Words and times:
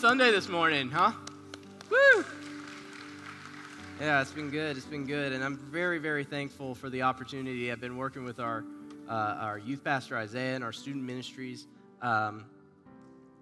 Sunday 0.00 0.30
this 0.30 0.48
morning, 0.48 0.88
huh? 0.90 1.12
Woo! 1.90 2.24
Yeah, 4.00 4.22
it's 4.22 4.32
been 4.32 4.48
good. 4.48 4.78
It's 4.78 4.86
been 4.86 5.06
good. 5.06 5.34
And 5.34 5.44
I'm 5.44 5.58
very, 5.58 5.98
very 5.98 6.24
thankful 6.24 6.74
for 6.74 6.88
the 6.88 7.02
opportunity. 7.02 7.70
I've 7.70 7.82
been 7.82 7.98
working 7.98 8.24
with 8.24 8.40
our, 8.40 8.64
uh, 9.06 9.12
our 9.12 9.58
youth 9.58 9.84
pastor, 9.84 10.16
Isaiah, 10.16 10.54
and 10.54 10.64
our 10.64 10.72
student 10.72 11.04
ministries. 11.04 11.66
Um, 12.00 12.46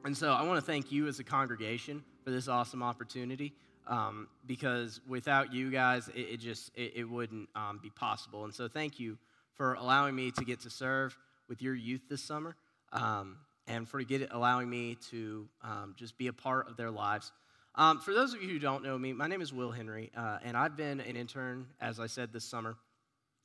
and 0.04 0.16
so 0.16 0.32
I 0.32 0.42
want 0.42 0.58
to 0.58 0.66
thank 0.66 0.90
you 0.90 1.06
as 1.06 1.20
a 1.20 1.24
congregation 1.24 2.02
for 2.24 2.32
this 2.32 2.48
awesome 2.48 2.82
opportunity 2.82 3.54
um, 3.86 4.26
because 4.44 5.00
without 5.06 5.54
you 5.54 5.70
guys, 5.70 6.08
it, 6.08 6.22
it 6.22 6.40
just 6.40 6.72
it, 6.74 6.94
it 6.96 7.04
wouldn't 7.04 7.48
um, 7.54 7.78
be 7.80 7.90
possible. 7.90 8.42
And 8.42 8.52
so 8.52 8.66
thank 8.66 8.98
you 8.98 9.16
for 9.54 9.74
allowing 9.74 10.16
me 10.16 10.32
to 10.32 10.44
get 10.44 10.58
to 10.62 10.70
serve 10.70 11.16
with 11.48 11.62
your 11.62 11.76
youth 11.76 12.02
this 12.10 12.20
summer 12.20 12.56
um, 12.92 13.36
and 13.68 13.88
for 13.88 14.02
allowing 14.30 14.68
me 14.68 14.96
to 15.10 15.46
um, 15.62 15.94
just 15.96 16.16
be 16.18 16.26
a 16.26 16.32
part 16.32 16.68
of 16.68 16.76
their 16.76 16.90
lives. 16.90 17.30
Um, 17.74 18.00
for 18.00 18.12
those 18.12 18.34
of 18.34 18.42
you 18.42 18.48
who 18.48 18.58
don't 18.58 18.82
know 18.82 18.98
me, 18.98 19.12
my 19.12 19.28
name 19.28 19.40
is 19.40 19.52
Will 19.52 19.70
Henry, 19.70 20.10
uh, 20.16 20.38
and 20.42 20.56
I've 20.56 20.76
been 20.76 21.00
an 21.00 21.14
intern, 21.14 21.66
as 21.80 22.00
I 22.00 22.06
said, 22.06 22.32
this 22.32 22.44
summer, 22.44 22.76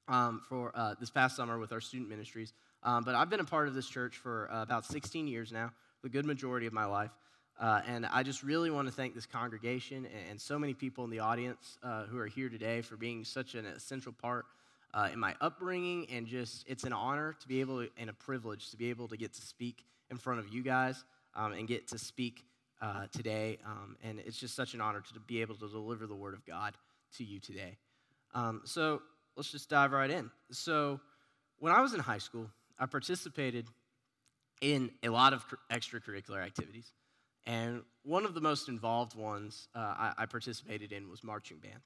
um, 0.08 0.42
for 0.50 0.72
uh, 0.74 0.96
this 1.00 1.12
past 1.12 1.36
summer 1.36 1.60
with 1.60 1.72
our 1.72 1.82
student 1.82 2.10
ministries. 2.10 2.54
Um, 2.82 3.04
but 3.04 3.16
I've 3.16 3.30
been 3.30 3.42
a 3.42 3.46
part 3.46 3.68
of 3.68 3.76
this 3.76 3.88
church 3.88 4.18
for 4.18 4.50
uh, 4.52 4.64
about 4.64 4.86
16 4.86 5.28
years 5.28 5.52
now, 5.52 5.72
the 6.02 6.10
good 6.10 6.26
majority 6.26 6.68
of 6.68 6.74
my 6.74 6.86
life. 6.86 7.12
Uh, 7.60 7.82
and 7.88 8.06
I 8.08 8.24
just 8.24 8.42
really 8.42 8.72
want 8.72 8.88
to 8.88 8.94
thank 8.94 9.14
this 9.14 9.28
congregation 9.28 9.98
and, 9.98 10.32
and 10.32 10.42
so 10.42 10.58
many 10.58 10.74
people 10.74 11.04
in 11.04 11.12
the 11.12 11.20
audience 11.20 11.78
uh, 11.84 12.06
who 12.06 12.18
are 12.18 12.26
here 12.26 12.50
today 12.50 12.82
for 12.82 12.98
being 12.98 13.24
such 13.24 13.54
an 13.54 13.66
essential 13.66 14.12
part 14.12 14.46
uh, 14.94 15.10
in 15.14 15.20
my 15.20 15.36
upbringing. 15.40 16.08
And 16.12 16.26
just, 16.26 16.66
it's 16.68 16.84
an 16.86 16.94
honor 16.94 17.36
to 17.40 17.48
be 17.48 17.62
able 17.62 17.84
to, 17.84 17.90
and 17.98 18.10
a 18.10 18.14
privilege 18.14 18.72
to 18.72 18.78
be 18.78 18.90
able 18.90 19.08
to 19.10 19.18
get 19.18 19.34
to 19.34 19.42
speak 19.42 19.86
in 20.14 20.20
front 20.20 20.40
of 20.40 20.54
you 20.54 20.64
guys 20.64 21.04
um, 21.36 21.52
and 21.52 21.68
get 21.68 21.88
to 21.90 21.98
speak 21.98 22.46
uh, 22.82 23.08
today. 23.12 23.58
Um, 23.66 23.98
and 24.04 24.20
it's 24.20 24.38
just 24.38 24.56
such 24.56 24.74
an 24.74 24.82
honor 24.82 25.02
to 25.14 25.20
be 25.20 25.42
able 25.42 25.56
to 25.56 25.68
deliver 25.68 26.08
the 26.08 26.16
word 26.16 26.34
of 26.34 26.46
God 26.46 26.76
to 27.18 27.24
you 27.24 27.40
today. 27.40 27.78
Um, 28.34 28.62
so 28.64 29.02
let's 29.36 29.52
just 29.52 29.70
dive 29.70 29.92
right 29.92 30.10
in. 30.10 30.30
So, 30.52 31.00
when 31.60 31.72
I 31.72 31.80
was 31.80 31.94
in 31.94 32.00
high 32.02 32.18
school, 32.18 32.50
I 32.78 32.88
participated 32.88 33.68
in 34.60 34.92
a 35.02 35.10
lot 35.10 35.34
of 35.34 35.46
extracurricular 35.72 36.44
activities. 36.44 36.92
And 37.46 37.84
one 38.04 38.26
of 38.26 38.34
the 38.34 38.42
most 38.42 38.68
involved 38.68 39.16
ones 39.16 39.70
uh, 39.76 39.80
I, 39.80 40.14
I 40.18 40.26
participated 40.26 40.92
in 40.92 41.10
was 41.10 41.24
marching 41.24 41.58
band. 41.58 41.80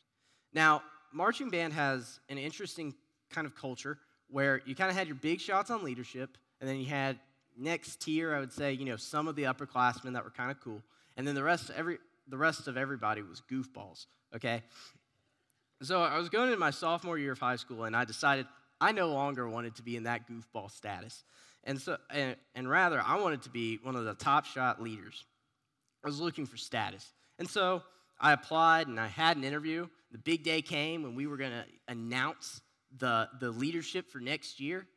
Now, 0.53 0.81
marching 1.13 1.49
band 1.49 1.73
has 1.73 2.19
an 2.29 2.37
interesting 2.37 2.95
kind 3.29 3.45
of 3.45 3.55
culture 3.55 3.99
where 4.29 4.61
you 4.65 4.73
kind 4.73 4.89
of 4.89 4.95
had 4.95 5.07
your 5.07 5.15
big 5.15 5.39
shots 5.39 5.69
on 5.69 5.83
leadership, 5.83 6.37
and 6.59 6.69
then 6.69 6.77
you 6.77 6.85
had 6.85 7.19
next 7.57 8.01
tier, 8.01 8.33
I 8.35 8.39
would 8.39 8.53
say, 8.53 8.73
you 8.73 8.85
know, 8.85 8.97
some 8.97 9.27
of 9.27 9.35
the 9.35 9.43
upperclassmen 9.43 10.13
that 10.13 10.23
were 10.23 10.29
kind 10.29 10.51
of 10.51 10.59
cool, 10.59 10.81
and 11.15 11.27
then 11.27 11.35
the 11.35 11.43
rest, 11.43 11.71
every, 11.75 11.97
the 12.27 12.37
rest 12.37 12.67
of 12.67 12.77
everybody 12.77 13.21
was 13.21 13.41
goofballs, 13.51 14.05
okay? 14.35 14.63
So 15.81 16.01
I 16.01 16.17
was 16.17 16.29
going 16.29 16.47
into 16.47 16.59
my 16.59 16.71
sophomore 16.71 17.17
year 17.17 17.33
of 17.33 17.39
high 17.39 17.55
school, 17.55 17.83
and 17.83 17.95
I 17.95 18.05
decided 18.05 18.47
I 18.79 18.91
no 18.91 19.09
longer 19.09 19.47
wanted 19.47 19.75
to 19.75 19.83
be 19.83 19.95
in 19.95 20.03
that 20.03 20.27
goofball 20.27 20.71
status. 20.71 21.23
And, 21.63 21.81
so, 21.81 21.97
and, 22.09 22.35
and 22.55 22.69
rather, 22.69 23.01
I 23.05 23.19
wanted 23.19 23.43
to 23.43 23.49
be 23.49 23.79
one 23.83 23.95
of 23.95 24.05
the 24.05 24.13
top 24.13 24.45
shot 24.45 24.81
leaders. 24.81 25.25
I 26.03 26.07
was 26.07 26.19
looking 26.19 26.45
for 26.45 26.57
status. 26.57 27.11
And 27.39 27.49
so 27.49 27.83
I 28.19 28.31
applied 28.33 28.87
and 28.87 28.99
I 28.99 29.07
had 29.07 29.37
an 29.37 29.43
interview. 29.43 29.87
The 30.11 30.17
big 30.17 30.43
day 30.43 30.61
came 30.61 31.03
when 31.03 31.15
we 31.15 31.27
were 31.27 31.37
going 31.37 31.51
to 31.51 31.65
announce 31.87 32.61
the, 32.97 33.27
the 33.39 33.51
leadership 33.51 34.09
for 34.09 34.19
next 34.19 34.59
year. 34.59 34.87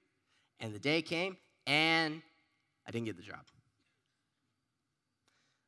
And 0.61 0.75
the 0.75 0.79
day 0.79 1.01
came, 1.01 1.39
and 1.67 2.21
I 2.87 2.91
didn't 2.91 3.07
get 3.07 3.17
the 3.17 3.23
job. 3.23 3.41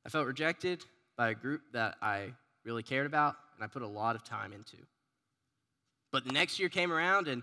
I 0.05 0.09
felt 0.09 0.27
rejected 0.27 0.85
by 1.17 1.31
a 1.31 1.35
group 1.35 1.63
that 1.73 1.97
I 2.03 2.33
really 2.65 2.83
cared 2.83 3.07
about 3.07 3.37
and 3.57 3.65
I 3.65 3.67
put 3.69 3.83
a 3.83 3.87
lot 3.87 4.17
of 4.17 4.25
time 4.25 4.53
into. 4.53 4.77
But 6.11 6.25
the 6.25 6.33
next 6.33 6.59
year 6.59 6.69
came 6.69 6.93
around, 6.93 7.29
and 7.29 7.43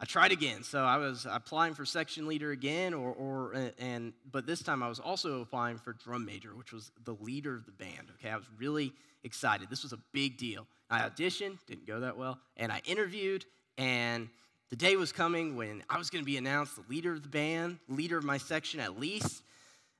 I 0.00 0.04
tried 0.04 0.32
again. 0.32 0.62
So 0.62 0.84
I 0.84 0.96
was 0.96 1.26
applying 1.28 1.74
for 1.74 1.84
section 1.84 2.26
leader 2.26 2.52
again, 2.52 2.94
or, 2.94 3.12
or 3.12 3.72
and 3.78 4.12
but 4.30 4.46
this 4.46 4.62
time 4.62 4.82
I 4.82 4.88
was 4.88 4.98
also 4.98 5.42
applying 5.42 5.78
for 5.78 5.92
drum 5.92 6.24
major, 6.24 6.56
which 6.56 6.72
was 6.72 6.90
the 7.04 7.16
leader 7.20 7.54
of 7.54 7.66
the 7.66 7.72
band. 7.72 8.12
Okay, 8.14 8.30
I 8.30 8.36
was 8.36 8.48
really 8.56 8.92
excited. 9.24 9.68
This 9.68 9.82
was 9.82 9.92
a 9.92 9.98
big 10.12 10.38
deal. 10.38 10.66
I 10.88 11.00
auditioned, 11.00 11.58
didn't 11.66 11.86
go 11.86 12.00
that 12.00 12.16
well, 12.16 12.38
and 12.56 12.72
I 12.72 12.80
interviewed, 12.86 13.44
and 13.76 14.28
the 14.70 14.76
day 14.76 14.96
was 14.96 15.12
coming 15.12 15.56
when 15.56 15.82
I 15.88 15.98
was 15.98 16.10
going 16.10 16.22
to 16.22 16.26
be 16.26 16.36
announced 16.36 16.76
the 16.76 16.84
leader 16.88 17.12
of 17.12 17.22
the 17.22 17.28
band, 17.28 17.78
leader 17.88 18.18
of 18.18 18.24
my 18.24 18.38
section 18.38 18.80
at 18.80 18.98
least. 18.98 19.42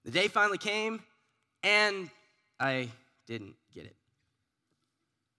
The 0.05 0.11
day 0.11 0.29
finally 0.29 0.59
came, 0.59 1.03
and 1.63 2.11
I 2.61 2.89
didn't 3.27 3.55
get 3.75 3.85
it. 3.85 3.97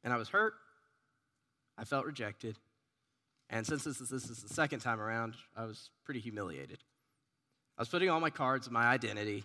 And 0.04 0.14
I 0.14 0.18
was 0.18 0.30
hurt. 0.30 0.54
I 1.78 1.84
felt 1.84 2.06
rejected. 2.06 2.58
And 3.50 3.66
since 3.66 3.84
this 3.84 4.02
is, 4.02 4.10
this 4.10 4.30
is 4.30 4.44
the 4.44 4.54
second 4.54 4.80
time 4.80 5.00
around, 5.00 5.36
I 5.56 5.66
was 5.66 5.90
pretty 6.04 6.20
humiliated. 6.20 6.80
I 7.78 7.82
was 7.82 7.90
putting 7.90 8.10
all 8.10 8.20
my 8.20 8.30
cards 8.30 8.68
of 8.68 8.74
my 8.74 8.86
identity 8.86 9.44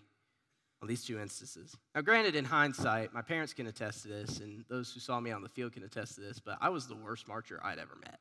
on 0.82 0.88
these 0.88 1.04
two 1.04 1.18
instances. 1.18 1.74
Now, 1.94 2.02
granted, 2.02 2.34
in 2.34 2.44
hindsight, 2.44 3.14
my 3.14 3.22
parents 3.22 3.54
can 3.54 3.66
attest 3.66 4.02
to 4.02 4.08
this, 4.08 4.40
and 4.40 4.64
those 4.68 4.92
who 4.92 5.00
saw 5.00 5.20
me 5.20 5.30
on 5.30 5.42
the 5.42 5.48
field 5.48 5.72
can 5.72 5.84
attest 5.84 6.16
to 6.16 6.20
this, 6.20 6.38
but 6.40 6.58
I 6.60 6.68
was 6.68 6.86
the 6.86 6.96
worst 6.96 7.28
marcher 7.28 7.60
I'd 7.62 7.78
ever 7.78 7.96
met. 8.02 8.18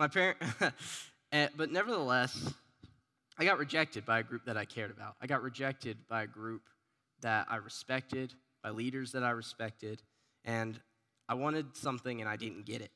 My 0.00 0.08
parent, 0.08 0.38
eh, 1.32 1.48
but 1.54 1.70
nevertheless, 1.70 2.54
I 3.38 3.44
got 3.44 3.58
rejected 3.58 4.06
by 4.06 4.20
a 4.20 4.22
group 4.22 4.46
that 4.46 4.56
I 4.56 4.64
cared 4.64 4.90
about. 4.90 5.14
I 5.20 5.26
got 5.26 5.42
rejected 5.42 5.98
by 6.08 6.22
a 6.22 6.26
group 6.26 6.62
that 7.20 7.46
I 7.50 7.56
respected, 7.56 8.32
by 8.62 8.70
leaders 8.70 9.12
that 9.12 9.22
I 9.22 9.30
respected, 9.30 10.00
and 10.42 10.80
I 11.28 11.34
wanted 11.34 11.76
something 11.76 12.22
and 12.22 12.30
I 12.30 12.36
didn't 12.36 12.64
get 12.64 12.80
it. 12.80 12.90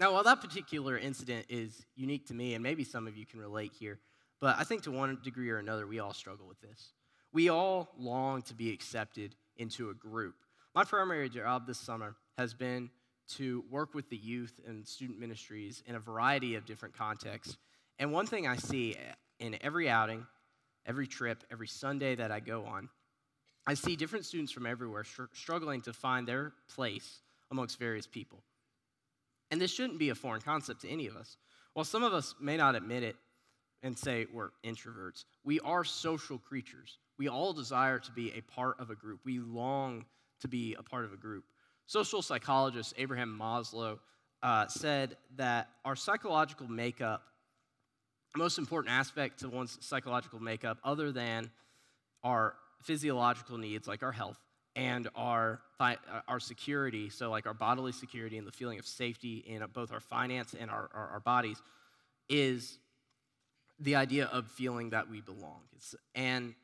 Now, 0.00 0.12
while 0.12 0.24
that 0.24 0.40
particular 0.40 0.98
incident 0.98 1.46
is 1.48 1.86
unique 1.94 2.26
to 2.26 2.34
me, 2.34 2.54
and 2.54 2.64
maybe 2.64 2.82
some 2.82 3.06
of 3.06 3.16
you 3.16 3.24
can 3.24 3.38
relate 3.38 3.70
here, 3.78 4.00
but 4.40 4.56
I 4.58 4.64
think 4.64 4.82
to 4.82 4.90
one 4.90 5.18
degree 5.22 5.50
or 5.50 5.58
another, 5.58 5.86
we 5.86 6.00
all 6.00 6.12
struggle 6.12 6.48
with 6.48 6.60
this. 6.60 6.94
We 7.32 7.48
all 7.48 7.90
long 7.96 8.42
to 8.42 8.54
be 8.54 8.72
accepted 8.72 9.36
into 9.56 9.90
a 9.90 9.94
group. 9.94 10.34
My 10.74 10.82
primary 10.82 11.28
job 11.28 11.68
this 11.68 11.78
summer 11.78 12.16
has 12.36 12.54
been 12.54 12.90
to 13.28 13.64
work 13.70 13.94
with 13.94 14.08
the 14.10 14.16
youth 14.16 14.60
and 14.66 14.86
student 14.86 15.18
ministries 15.18 15.82
in 15.86 15.94
a 15.94 16.00
variety 16.00 16.54
of 16.54 16.66
different 16.66 16.96
contexts. 16.96 17.56
And 17.98 18.12
one 18.12 18.26
thing 18.26 18.46
I 18.46 18.56
see 18.56 18.96
in 19.38 19.56
every 19.60 19.88
outing, 19.88 20.26
every 20.86 21.06
trip, 21.06 21.44
every 21.50 21.68
Sunday 21.68 22.14
that 22.14 22.30
I 22.30 22.40
go 22.40 22.64
on, 22.66 22.88
I 23.66 23.74
see 23.74 23.96
different 23.96 24.24
students 24.24 24.52
from 24.52 24.66
everywhere 24.66 25.04
struggling 25.32 25.82
to 25.82 25.92
find 25.92 26.26
their 26.26 26.52
place 26.74 27.20
amongst 27.50 27.78
various 27.78 28.06
people. 28.06 28.42
And 29.50 29.60
this 29.60 29.72
shouldn't 29.72 29.98
be 29.98 30.08
a 30.08 30.14
foreign 30.14 30.40
concept 30.40 30.80
to 30.80 30.90
any 30.90 31.06
of 31.06 31.16
us. 31.16 31.36
While 31.74 31.84
some 31.84 32.02
of 32.02 32.12
us 32.12 32.34
may 32.40 32.56
not 32.56 32.74
admit 32.74 33.02
it 33.02 33.16
and 33.82 33.96
say 33.96 34.26
we're 34.32 34.50
introverts, 34.64 35.24
we 35.44 35.60
are 35.60 35.84
social 35.84 36.38
creatures. 36.38 36.98
We 37.18 37.28
all 37.28 37.52
desire 37.52 37.98
to 37.98 38.12
be 38.12 38.32
a 38.32 38.40
part 38.40 38.80
of 38.80 38.90
a 38.90 38.94
group. 38.94 39.20
We 39.24 39.38
long 39.38 40.06
to 40.40 40.48
be 40.48 40.74
a 40.78 40.82
part 40.82 41.04
of 41.04 41.12
a 41.12 41.16
group. 41.16 41.44
Social 41.92 42.22
psychologist 42.22 42.94
Abraham 42.96 43.38
Maslow 43.38 43.98
uh, 44.42 44.66
said 44.66 45.18
that 45.36 45.68
our 45.84 45.94
psychological 45.94 46.66
makeup, 46.66 47.22
most 48.34 48.56
important 48.56 48.94
aspect 48.94 49.40
to 49.40 49.50
one's 49.50 49.76
psychological 49.82 50.40
makeup, 50.40 50.78
other 50.84 51.12
than 51.12 51.50
our 52.24 52.54
physiological 52.82 53.58
needs 53.58 53.86
like 53.86 54.02
our 54.02 54.10
health, 54.10 54.38
and 54.74 55.06
our, 55.14 55.60
our 56.26 56.40
security, 56.40 57.10
so 57.10 57.30
like 57.30 57.46
our 57.46 57.52
bodily 57.52 57.92
security 57.92 58.38
and 58.38 58.46
the 58.46 58.52
feeling 58.52 58.78
of 58.78 58.86
safety 58.86 59.44
in 59.46 59.62
both 59.74 59.92
our 59.92 60.00
finance 60.00 60.54
and 60.58 60.70
our, 60.70 60.88
our, 60.94 61.08
our 61.08 61.20
bodies, 61.20 61.60
is 62.30 62.78
the 63.78 63.96
idea 63.96 64.30
of 64.32 64.48
feeling 64.48 64.88
that 64.88 65.10
we 65.10 65.20
belong. 65.20 65.60
It's, 65.76 65.94
and 66.14 66.54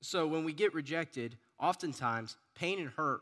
so 0.00 0.26
when 0.26 0.42
we 0.42 0.54
get 0.54 0.72
rejected, 0.72 1.36
oftentimes 1.60 2.38
pain 2.54 2.78
and 2.78 2.88
hurt 2.88 3.20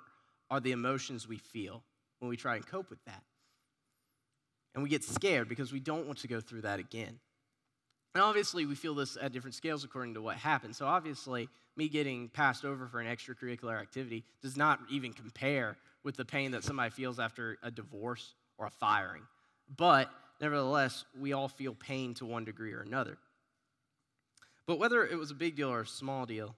are 0.52 0.60
the 0.60 0.72
emotions 0.72 1.26
we 1.26 1.38
feel 1.38 1.82
when 2.18 2.28
we 2.28 2.36
try 2.36 2.56
and 2.56 2.66
cope 2.66 2.90
with 2.90 3.02
that. 3.06 3.22
And 4.74 4.82
we 4.82 4.90
get 4.90 5.02
scared 5.02 5.48
because 5.48 5.72
we 5.72 5.80
don't 5.80 6.06
want 6.06 6.18
to 6.18 6.28
go 6.28 6.42
through 6.42 6.60
that 6.60 6.78
again. 6.78 7.18
And 8.14 8.22
obviously, 8.22 8.66
we 8.66 8.74
feel 8.74 8.94
this 8.94 9.16
at 9.18 9.32
different 9.32 9.54
scales 9.54 9.82
according 9.82 10.12
to 10.12 10.20
what 10.20 10.36
happened. 10.36 10.76
So, 10.76 10.84
obviously, 10.84 11.48
me 11.74 11.88
getting 11.88 12.28
passed 12.28 12.66
over 12.66 12.86
for 12.86 13.00
an 13.00 13.06
extracurricular 13.06 13.80
activity 13.80 14.24
does 14.42 14.54
not 14.54 14.78
even 14.90 15.14
compare 15.14 15.78
with 16.04 16.18
the 16.18 16.24
pain 16.26 16.50
that 16.50 16.64
somebody 16.64 16.90
feels 16.90 17.18
after 17.18 17.56
a 17.62 17.70
divorce 17.70 18.34
or 18.58 18.66
a 18.66 18.70
firing. 18.70 19.22
But, 19.74 20.10
nevertheless, 20.38 21.06
we 21.18 21.32
all 21.32 21.48
feel 21.48 21.74
pain 21.74 22.12
to 22.14 22.26
one 22.26 22.44
degree 22.44 22.74
or 22.74 22.82
another. 22.82 23.16
But 24.66 24.78
whether 24.78 25.02
it 25.02 25.18
was 25.18 25.30
a 25.30 25.34
big 25.34 25.56
deal 25.56 25.70
or 25.70 25.80
a 25.80 25.86
small 25.86 26.26
deal, 26.26 26.54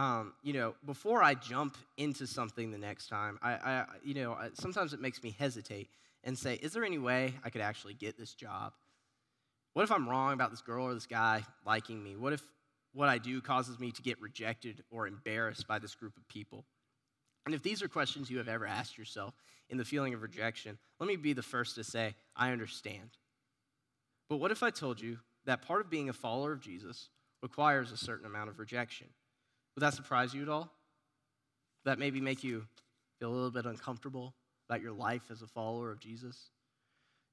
um, 0.00 0.32
you 0.42 0.54
know, 0.54 0.74
before 0.86 1.22
I 1.22 1.34
jump 1.34 1.76
into 1.98 2.26
something 2.26 2.70
the 2.70 2.78
next 2.78 3.08
time, 3.08 3.38
I, 3.42 3.52
I 3.52 3.84
you 4.02 4.14
know, 4.14 4.34
sometimes 4.54 4.94
it 4.94 5.00
makes 5.00 5.22
me 5.22 5.36
hesitate 5.38 5.90
and 6.24 6.38
say, 6.38 6.54
is 6.54 6.72
there 6.72 6.86
any 6.86 6.96
way 6.96 7.34
I 7.44 7.50
could 7.50 7.60
actually 7.60 7.92
get 7.92 8.16
this 8.16 8.32
job? 8.32 8.72
What 9.74 9.82
if 9.82 9.92
I'm 9.92 10.08
wrong 10.08 10.32
about 10.32 10.52
this 10.52 10.62
girl 10.62 10.86
or 10.86 10.94
this 10.94 11.04
guy 11.04 11.44
liking 11.66 12.02
me? 12.02 12.16
What 12.16 12.32
if 12.32 12.42
what 12.94 13.10
I 13.10 13.18
do 13.18 13.42
causes 13.42 13.78
me 13.78 13.92
to 13.92 14.00
get 14.00 14.18
rejected 14.22 14.82
or 14.90 15.06
embarrassed 15.06 15.68
by 15.68 15.78
this 15.78 15.94
group 15.94 16.16
of 16.16 16.26
people? 16.28 16.64
And 17.44 17.54
if 17.54 17.62
these 17.62 17.82
are 17.82 17.88
questions 17.88 18.30
you 18.30 18.38
have 18.38 18.48
ever 18.48 18.66
asked 18.66 18.96
yourself 18.96 19.34
in 19.68 19.76
the 19.76 19.84
feeling 19.84 20.14
of 20.14 20.22
rejection, 20.22 20.78
let 20.98 21.08
me 21.08 21.16
be 21.16 21.34
the 21.34 21.42
first 21.42 21.74
to 21.74 21.84
say, 21.84 22.14
I 22.34 22.52
understand. 22.52 23.10
But 24.30 24.38
what 24.38 24.50
if 24.50 24.62
I 24.62 24.70
told 24.70 24.98
you 24.98 25.18
that 25.44 25.60
part 25.60 25.82
of 25.82 25.90
being 25.90 26.08
a 26.08 26.14
follower 26.14 26.52
of 26.52 26.62
Jesus 26.62 27.10
requires 27.42 27.92
a 27.92 27.98
certain 27.98 28.24
amount 28.24 28.48
of 28.48 28.58
rejection? 28.58 29.08
Would 29.74 29.82
that 29.82 29.94
surprise 29.94 30.34
you 30.34 30.42
at 30.42 30.48
all? 30.48 30.70
Would 31.84 31.92
that 31.92 31.98
maybe 31.98 32.20
make 32.20 32.44
you 32.44 32.66
feel 33.18 33.30
a 33.30 33.34
little 33.34 33.50
bit 33.50 33.66
uncomfortable 33.66 34.34
about 34.68 34.82
your 34.82 34.92
life 34.92 35.22
as 35.30 35.42
a 35.42 35.46
follower 35.46 35.90
of 35.90 36.00
Jesus? 36.00 36.50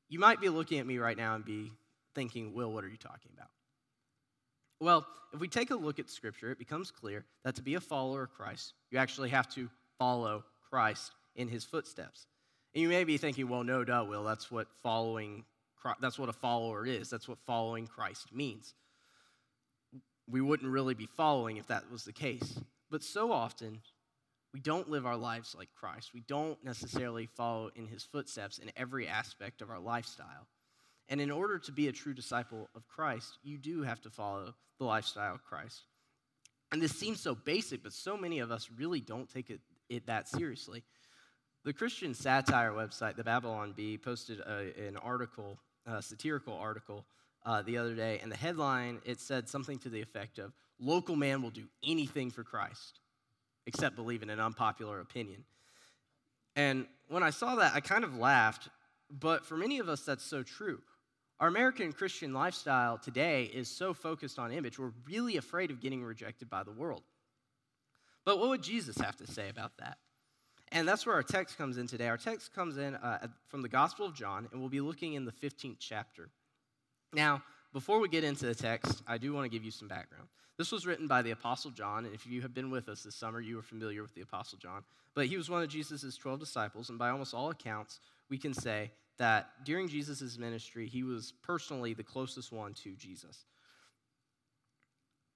You 0.10 0.20
might 0.20 0.40
be 0.40 0.50
looking 0.50 0.80
at 0.80 0.88
me 0.88 0.98
right 0.98 1.18
now 1.18 1.36
and 1.36 1.44
be 1.44 1.72
thinking, 2.16 2.54
Will, 2.54 2.72
what 2.72 2.84
are 2.84 2.90
you 2.90 2.98
talking 2.98 3.32
about? 3.34 3.50
Well, 4.80 5.08
if 5.34 5.40
we 5.40 5.48
take 5.48 5.72
a 5.72 5.76
look 5.76 6.00
at 6.00 6.10
Scripture, 6.10 6.52
it 6.52 6.60
becomes 6.60 6.92
clear 6.92 7.26
that 7.44 7.56
to 7.56 7.62
be 7.62 7.76
a 7.76 7.80
follower 7.80 8.24
of 8.24 8.32
Christ, 8.32 8.74
you 8.92 9.00
actually 9.00 9.30
have 9.30 9.50
to 9.56 9.70
follow 9.98 10.44
Christ 10.70 11.12
in 11.36 11.48
his 11.48 11.64
footsteps. 11.64 12.28
And 12.74 12.82
you 12.82 12.90
may 12.90 13.04
be 13.04 13.18
thinking, 13.18 13.50
well, 13.50 13.64
no, 13.64 13.84
duh, 13.84 14.06
Will, 14.08 14.24
that's 14.24 14.52
what 14.52 14.68
following, 14.84 15.44
that's 16.00 16.20
what 16.20 16.30
a 16.30 16.34
follower 16.34 16.86
is. 16.86 17.10
That's 17.10 17.28
what 17.28 17.40
following 17.46 17.88
Christ 17.88 18.34
means. 18.34 18.74
We 20.30 20.42
wouldn't 20.42 20.72
really 20.72 20.94
be 20.94 21.08
following 21.08 21.58
if 21.58 21.68
that 21.68 21.90
was 21.92 22.04
the 22.04 22.14
case. 22.14 22.60
But 22.90 23.04
so 23.04 23.32
often, 23.32 23.82
we 24.54 24.60
don't 24.60 24.90
live 24.90 25.06
our 25.06 25.18
lives 25.18 25.56
like 25.58 25.70
Christ. 25.76 26.14
We 26.14 26.22
don't 26.22 26.62
necessarily 26.64 27.28
follow 27.28 27.70
in 27.76 27.88
his 27.88 28.04
footsteps 28.04 28.58
in 28.58 28.72
every 28.76 29.08
aspect 29.08 29.62
of 29.62 29.70
our 29.70 29.80
lifestyle. 29.80 30.48
And 31.10 31.22
in 31.22 31.32
order 31.32 31.60
to 31.60 31.72
be 31.72 31.88
a 31.88 31.94
true 31.94 32.14
disciple 32.14 32.70
of 32.76 32.88
Christ, 32.88 33.38
you 33.44 33.58
do 33.58 33.84
have 33.84 34.02
to 34.02 34.10
follow 34.10 34.54
the 34.80 34.86
lifestyle 34.86 35.36
of 35.36 35.44
Christ. 35.44 35.84
And 36.72 36.82
this 36.82 36.92
seems 36.92 37.22
so 37.22 37.34
basic, 37.34 37.82
but 37.82 37.94
so 37.94 38.18
many 38.18 38.40
of 38.40 38.52
us 38.52 38.70
really 38.76 39.00
don't 39.00 39.32
take 39.32 39.50
it, 39.50 39.62
it 39.90 40.08
that 40.08 40.28
seriously. 40.28 40.84
The 41.64 41.74
Christian 41.74 42.14
satire 42.14 42.72
website, 42.72 43.16
the 43.16 43.24
Babylon 43.24 43.74
Bee, 43.76 43.98
posted 43.98 44.40
a, 44.40 44.88
an 44.88 44.98
article, 44.98 45.60
a 45.86 46.02
satirical 46.02 46.54
article, 46.54 47.06
uh, 47.48 47.64
the 47.64 47.78
other 47.78 47.96
day, 47.96 48.20
and 48.22 48.32
the 48.32 48.38
headline 48.38 49.00
it 49.06 49.20
said 49.20 49.50
something 49.50 49.80
to 49.80 49.90
the 49.90 50.02
effect 50.02 50.38
of 50.38 50.54
"Local 50.80 51.16
man 51.16 51.42
will 51.42 51.50
do 51.50 51.64
anything 51.84 52.30
for 52.30 52.44
Christ, 52.44 53.00
except 53.66 53.96
believe 53.96 54.22
in 54.22 54.30
an 54.30 54.40
unpopular 54.40 55.00
opinion." 55.00 55.46
And 56.56 56.88
when 57.08 57.24
I 57.24 57.30
saw 57.30 57.56
that, 57.56 57.74
I 57.74 57.80
kind 57.80 58.04
of 58.04 58.16
laughed, 58.16 58.68
but 59.10 59.46
for 59.46 59.56
many 59.56 59.80
of 59.80 59.88
us, 59.88 60.02
that's 60.02 60.24
so 60.24 60.44
true. 60.44 60.82
Our 61.40 61.48
American 61.48 61.94
Christian 61.94 62.34
lifestyle 62.34 62.98
today 62.98 63.44
is 63.44 63.70
so 63.70 63.94
focused 63.94 64.40
on 64.40 64.52
image, 64.52 64.78
we're 64.78 64.94
really 65.08 65.38
afraid 65.38 65.72
of 65.72 65.80
getting 65.80 66.04
rejected 66.04 66.50
by 66.50 66.64
the 66.64 66.72
world. 66.72 67.04
But 68.26 68.40
what 68.40 68.50
would 68.50 68.64
Jesus 68.64 68.98
have 68.98 69.16
to 69.18 69.28
say 69.28 69.48
about 69.48 69.78
that? 69.78 70.00
And 70.72 70.88
that's 70.88 71.06
where 71.06 71.16
our 71.16 71.24
text 71.24 71.58
comes 71.58 71.78
in 71.78 71.88
today. 71.88 72.10
Our 72.10 72.18
text 72.18 72.54
comes 72.54 72.78
in 72.78 72.96
uh, 72.96 73.28
from 73.48 73.62
the 73.62 73.70
Gospel 73.70 74.06
of 74.06 74.14
John, 74.14 74.50
and 74.52 74.60
we'll 74.60 74.70
be 74.70 74.82
looking 74.82 75.14
in 75.14 75.24
the 75.24 75.32
15th 75.32 75.78
chapter. 75.80 76.30
Now, 77.14 77.42
before 77.74 78.00
we 78.00 78.10
get 78.10 78.24
into 78.24 78.46
the 78.46 78.56
text, 78.56 79.04
I 79.08 79.18
do 79.18 79.34
want 79.34 79.46
to 79.46 79.50
give 79.50 79.64
you 79.64 79.72
some 79.72 79.88
background. 79.88 80.28
This 80.58 80.72
was 80.72 80.88
written 80.88 81.08
by 81.08 81.22
the 81.22 81.32
Apostle 81.32 81.72
John, 81.72 82.06
and 82.06 82.16
if 82.16 82.26
you 82.26 82.42
have 82.42 82.54
been 82.54 82.72
with 82.72 82.90
us 82.90 83.04
this 83.04 83.16
summer, 83.16 83.40
you 83.40 83.60
are 83.60 83.64
familiar 83.64 84.02
with 84.02 84.16
the 84.16 84.22
Apostle 84.22 84.58
John. 84.58 84.84
But 85.14 85.28
he 85.28 85.38
was 85.38 85.50
one 85.50 85.62
of 85.62 85.70
Jesus' 85.70 86.18
12 86.18 86.40
disciples, 86.40 86.90
and 86.90 86.98
by 86.98 87.10
almost 87.10 87.34
all 87.34 87.50
accounts, 87.52 88.00
we 88.30 88.38
can 88.38 88.54
say 88.54 88.92
that 89.18 89.50
during 89.66 89.88
Jesus' 89.88 90.38
ministry, 90.38 90.88
he 90.88 91.04
was 91.04 91.34
personally 91.44 91.94
the 91.94 92.04
closest 92.04 92.52
one 92.52 92.74
to 92.74 92.96
Jesus. 92.96 93.46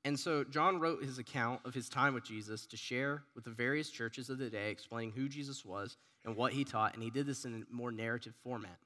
And 0.03 0.19
so 0.19 0.44
John 0.44 0.79
wrote 0.79 1.03
his 1.03 1.19
account 1.19 1.62
of 1.65 1.75
his 1.75 1.88
time 1.88 2.15
with 2.15 2.23
Jesus 2.23 2.65
to 2.68 2.77
share 2.77 3.23
with 3.35 3.44
the 3.44 3.51
various 3.51 3.91
churches 3.91 4.29
of 4.29 4.39
the 4.39 4.50
day, 4.50 4.71
explaining 4.71 5.12
who 5.12 5.29
Jesus 5.29 5.63
was 5.63 5.97
and 6.25 6.35
what 6.35 6.53
he 6.53 6.63
taught, 6.63 6.95
and 6.95 7.03
he 7.03 7.12
did 7.12 7.27
this 7.27 7.45
in 7.45 7.65
a 7.71 7.75
more 7.75 7.91
narrative 7.91 8.33
format. 8.44 8.79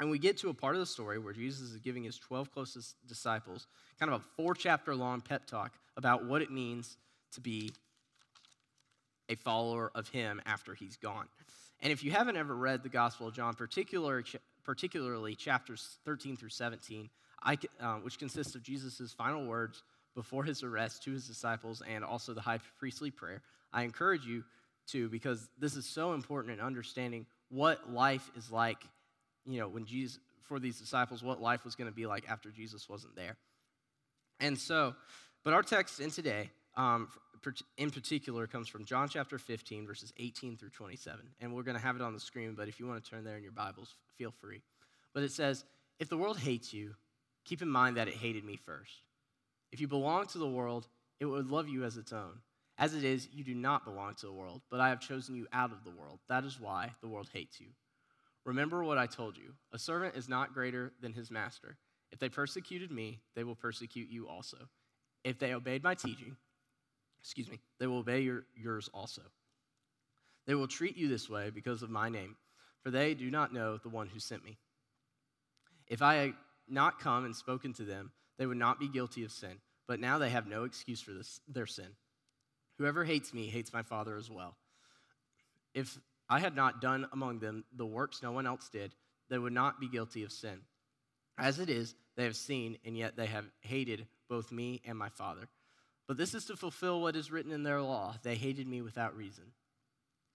And 0.00 0.10
we 0.10 0.18
get 0.18 0.38
to 0.38 0.48
a 0.48 0.54
part 0.54 0.74
of 0.74 0.80
the 0.80 0.86
story 0.86 1.18
where 1.18 1.32
Jesus 1.32 1.72
is 1.72 1.78
giving 1.78 2.04
his 2.04 2.18
12 2.18 2.52
closest 2.52 2.94
disciples 3.06 3.66
kind 3.98 4.12
of 4.12 4.20
a 4.20 4.24
four 4.36 4.54
chapter 4.54 4.94
long 4.94 5.20
pep 5.20 5.46
talk 5.46 5.72
about 5.96 6.24
what 6.24 6.40
it 6.40 6.50
means 6.50 6.96
to 7.32 7.40
be 7.40 7.72
a 9.28 9.34
follower 9.34 9.90
of 9.94 10.08
him 10.08 10.40
after 10.46 10.74
he's 10.74 10.96
gone. 10.96 11.26
And 11.80 11.92
if 11.92 12.02
you 12.02 12.10
haven't 12.10 12.36
ever 12.36 12.54
read 12.54 12.82
the 12.82 12.88
Gospel 12.88 13.28
of 13.28 13.34
John, 13.34 13.54
particular, 13.54 14.24
particularly 14.64 15.34
chapters 15.34 15.98
13 16.04 16.36
through 16.36 16.48
17, 16.50 17.10
I, 17.42 17.58
uh, 17.80 17.96
which 17.96 18.18
consists 18.18 18.54
of 18.54 18.62
Jesus' 18.62 19.12
final 19.12 19.44
words 19.46 19.82
before 20.14 20.42
his 20.44 20.62
arrest 20.62 21.04
to 21.04 21.12
his 21.12 21.26
disciples 21.26 21.82
and 21.88 22.04
also 22.04 22.34
the 22.34 22.40
high 22.40 22.58
priestly 22.78 23.10
prayer, 23.10 23.42
I 23.72 23.82
encourage 23.82 24.24
you 24.24 24.42
to 24.88 25.08
because 25.08 25.48
this 25.58 25.76
is 25.76 25.86
so 25.86 26.14
important 26.14 26.54
in 26.54 26.64
understanding 26.64 27.26
what 27.50 27.92
life 27.92 28.30
is 28.36 28.50
like, 28.50 28.82
you 29.46 29.60
know, 29.60 29.68
when 29.68 29.84
Jesus, 29.84 30.18
for 30.42 30.58
these 30.58 30.78
disciples, 30.78 31.22
what 31.22 31.40
life 31.40 31.64
was 31.64 31.74
going 31.74 31.90
to 31.90 31.94
be 31.94 32.06
like 32.06 32.28
after 32.28 32.50
Jesus 32.50 32.88
wasn't 32.88 33.14
there. 33.16 33.36
And 34.40 34.58
so, 34.58 34.94
but 35.44 35.52
our 35.52 35.62
text 35.62 36.00
in 36.00 36.10
today 36.10 36.50
um, 36.76 37.08
in 37.76 37.90
particular 37.90 38.46
comes 38.46 38.68
from 38.68 38.84
John 38.84 39.08
chapter 39.08 39.38
15, 39.38 39.86
verses 39.86 40.12
18 40.16 40.56
through 40.56 40.70
27. 40.70 41.20
And 41.40 41.54
we're 41.54 41.62
going 41.62 41.76
to 41.76 41.82
have 41.82 41.96
it 41.96 42.02
on 42.02 42.14
the 42.14 42.20
screen, 42.20 42.54
but 42.56 42.68
if 42.68 42.78
you 42.78 42.86
want 42.86 43.02
to 43.02 43.10
turn 43.10 43.24
there 43.24 43.36
in 43.36 43.42
your 43.42 43.52
Bibles, 43.52 43.94
feel 44.16 44.30
free. 44.30 44.62
But 45.12 45.22
it 45.22 45.32
says, 45.32 45.64
If 45.98 46.08
the 46.08 46.16
world 46.16 46.38
hates 46.38 46.72
you, 46.72 46.94
keep 47.44 47.62
in 47.62 47.68
mind 47.68 47.96
that 47.96 48.08
it 48.08 48.14
hated 48.14 48.44
me 48.44 48.56
first. 48.56 48.92
If 49.72 49.80
you 49.80 49.88
belong 49.88 50.26
to 50.28 50.38
the 50.38 50.48
world, 50.48 50.86
it 51.20 51.26
would 51.26 51.50
love 51.50 51.68
you 51.68 51.84
as 51.84 51.96
its 51.96 52.12
own. 52.12 52.40
As 52.78 52.94
it 52.94 53.02
is, 53.02 53.28
you 53.32 53.42
do 53.42 53.54
not 53.54 53.84
belong 53.84 54.14
to 54.14 54.26
the 54.26 54.32
world, 54.32 54.62
but 54.70 54.80
I 54.80 54.88
have 54.90 55.00
chosen 55.00 55.34
you 55.34 55.48
out 55.52 55.72
of 55.72 55.82
the 55.82 55.90
world. 55.90 56.20
That 56.28 56.44
is 56.44 56.60
why 56.60 56.90
the 57.00 57.08
world 57.08 57.28
hates 57.32 57.60
you. 57.60 57.66
Remember 58.48 58.82
what 58.82 58.96
I 58.96 59.04
told 59.04 59.36
you 59.36 59.52
a 59.74 59.78
servant 59.78 60.16
is 60.16 60.26
not 60.26 60.54
greater 60.54 60.94
than 61.02 61.12
his 61.12 61.30
master. 61.30 61.76
If 62.10 62.18
they 62.18 62.30
persecuted 62.30 62.90
me, 62.90 63.20
they 63.36 63.44
will 63.44 63.54
persecute 63.54 64.08
you 64.08 64.26
also. 64.26 64.56
If 65.22 65.38
they 65.38 65.52
obeyed 65.52 65.82
my 65.82 65.94
teaching, 65.94 66.34
excuse 67.20 67.50
me, 67.50 67.60
they 67.78 67.86
will 67.86 67.98
obey 67.98 68.20
your, 68.20 68.44
yours 68.56 68.88
also. 68.94 69.20
They 70.46 70.54
will 70.54 70.66
treat 70.66 70.96
you 70.96 71.08
this 71.08 71.28
way 71.28 71.50
because 71.50 71.82
of 71.82 71.90
my 71.90 72.08
name, 72.08 72.36
for 72.82 72.90
they 72.90 73.12
do 73.12 73.30
not 73.30 73.52
know 73.52 73.76
the 73.76 73.90
one 73.90 74.08
who 74.08 74.18
sent 74.18 74.42
me. 74.42 74.56
If 75.86 76.00
I 76.00 76.14
had 76.14 76.32
not 76.66 77.00
come 77.00 77.26
and 77.26 77.36
spoken 77.36 77.74
to 77.74 77.84
them, 77.84 78.12
they 78.38 78.46
would 78.46 78.56
not 78.56 78.80
be 78.80 78.88
guilty 78.88 79.24
of 79.24 79.30
sin, 79.30 79.60
but 79.86 80.00
now 80.00 80.16
they 80.16 80.30
have 80.30 80.46
no 80.46 80.64
excuse 80.64 81.02
for 81.02 81.12
this, 81.12 81.42
their 81.48 81.66
sin. 81.66 81.88
Whoever 82.78 83.04
hates 83.04 83.34
me 83.34 83.48
hates 83.48 83.74
my 83.74 83.82
Father 83.82 84.16
as 84.16 84.30
well. 84.30 84.56
If 85.74 85.98
I 86.28 86.40
had 86.40 86.54
not 86.54 86.80
done 86.80 87.06
among 87.12 87.38
them 87.38 87.64
the 87.74 87.86
works 87.86 88.22
no 88.22 88.32
one 88.32 88.46
else 88.46 88.68
did, 88.68 88.94
they 89.30 89.38
would 89.38 89.52
not 89.52 89.80
be 89.80 89.88
guilty 89.88 90.24
of 90.24 90.32
sin. 90.32 90.60
As 91.38 91.58
it 91.58 91.70
is, 91.70 91.94
they 92.16 92.24
have 92.24 92.36
seen, 92.36 92.78
and 92.84 92.96
yet 92.96 93.16
they 93.16 93.26
have 93.26 93.44
hated 93.60 94.06
both 94.28 94.52
me 94.52 94.82
and 94.84 94.98
my 94.98 95.08
Father. 95.08 95.48
But 96.06 96.16
this 96.16 96.34
is 96.34 96.46
to 96.46 96.56
fulfill 96.56 97.00
what 97.00 97.16
is 97.16 97.30
written 97.30 97.52
in 97.52 97.62
their 97.62 97.80
law 97.80 98.16
they 98.22 98.34
hated 98.34 98.66
me 98.66 98.82
without 98.82 99.16
reason. 99.16 99.44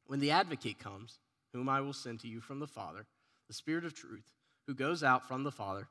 When 0.06 0.20
the 0.20 0.32
advocate 0.32 0.80
comes, 0.80 1.20
whom 1.54 1.70
I 1.70 1.82
will 1.82 1.94
send 1.94 2.20
to 2.22 2.28
you 2.28 2.42
from 2.42 2.60
the 2.60 2.68
Father, 2.68 3.06
the 3.48 3.54
Spirit 3.54 3.86
of 3.86 3.94
truth, 3.94 4.26
who 4.68 4.74
goes 4.74 5.04
out 5.04 5.28
from 5.28 5.44
the 5.44 5.52
Father, 5.52 5.88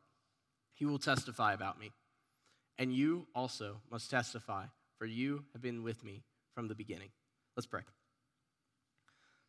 he 0.74 0.86
will 0.86 0.98
testify 0.98 1.52
about 1.52 1.78
me. 1.78 1.92
And 2.78 2.92
you 2.92 3.26
also 3.34 3.76
must 3.90 4.10
testify, 4.10 4.64
for 4.98 5.06
you 5.06 5.44
have 5.52 5.62
been 5.62 5.82
with 5.82 6.02
me 6.02 6.22
from 6.54 6.68
the 6.68 6.74
beginning. 6.74 7.10
Let's 7.56 7.66
pray. 7.66 7.82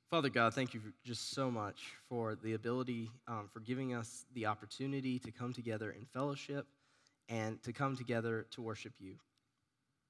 Father 0.10 0.30
God, 0.30 0.54
thank 0.54 0.74
you 0.74 0.82
just 1.04 1.32
so 1.32 1.50
much 1.50 1.94
for 2.08 2.36
the 2.36 2.54
ability, 2.54 3.10
um, 3.28 3.50
for 3.52 3.60
giving 3.60 3.96
us 3.96 4.26
the 4.36 4.46
opportunity 4.46 5.18
to 5.20 5.32
come 5.32 5.54
together 5.54 5.92
in 5.92 6.06
fellowship 6.06 6.68
and 7.30 7.62
to 7.64 7.74
come 7.74 7.98
together 7.98 8.46
to 8.52 8.62
worship 8.62 8.94
you. 9.00 9.16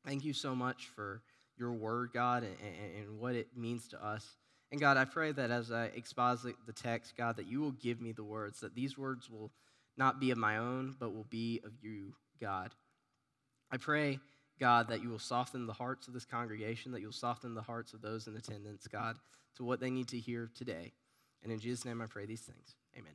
Thank 0.06 0.26
you 0.26 0.34
so 0.34 0.54
much 0.56 0.90
for 0.96 1.22
your 1.58 1.72
word, 1.72 2.10
God, 2.14 2.44
and, 2.44 2.56
and, 2.98 3.20
what 3.20 3.36
it 3.36 3.48
means 3.56 3.88
to 3.90 4.06
us. 4.06 4.28
And 4.72 4.82
God, 4.82 4.98
I 4.98 5.06
pray 5.06 5.32
that 5.32 5.52
as 5.52 5.72
I 5.72 5.86
exposit 5.86 6.56
the 6.66 6.74
text, 6.74 7.16
God, 7.16 7.38
that 7.38 7.48
you 7.48 7.62
will 7.62 7.72
give 7.72 8.02
me 8.02 8.12
the 8.12 8.24
words, 8.24 8.60
that 8.62 8.76
these 8.76 8.98
words 8.98 9.30
will 9.30 9.52
not 9.98 10.20
be 10.20 10.32
of 10.32 10.38
my 10.38 10.58
own, 10.58 10.96
but 11.00 11.14
will 11.14 11.28
be 11.30 11.62
of 11.64 11.72
you, 11.82 12.16
God. 12.42 12.72
I 13.72 13.78
pray, 13.78 14.20
God, 14.60 14.90
that 14.90 15.02
you 15.02 15.10
will 15.10 15.20
soften 15.20 15.68
the 15.68 15.74
hearts 15.74 16.08
of 16.08 16.14
this 16.14 16.26
congregation, 16.26 16.92
that 16.92 17.02
you'll 17.02 17.12
soften 17.12 17.54
the 17.54 17.62
hearts 17.62 17.94
of 17.94 18.02
those 18.02 18.28
in 18.28 18.36
attendance, 18.36 18.88
God, 18.88 19.18
to 19.58 19.64
what 19.64 19.80
they 19.80 19.90
need 19.90 20.08
to 20.10 20.20
hear 20.20 20.50
today. 20.56 20.94
And 21.44 21.52
in 21.52 21.60
Jesus' 21.60 21.86
name 21.86 22.02
I 22.02 22.06
pray 22.06 22.26
these 22.26 22.42
things. 22.42 22.76
Amen. 22.98 23.14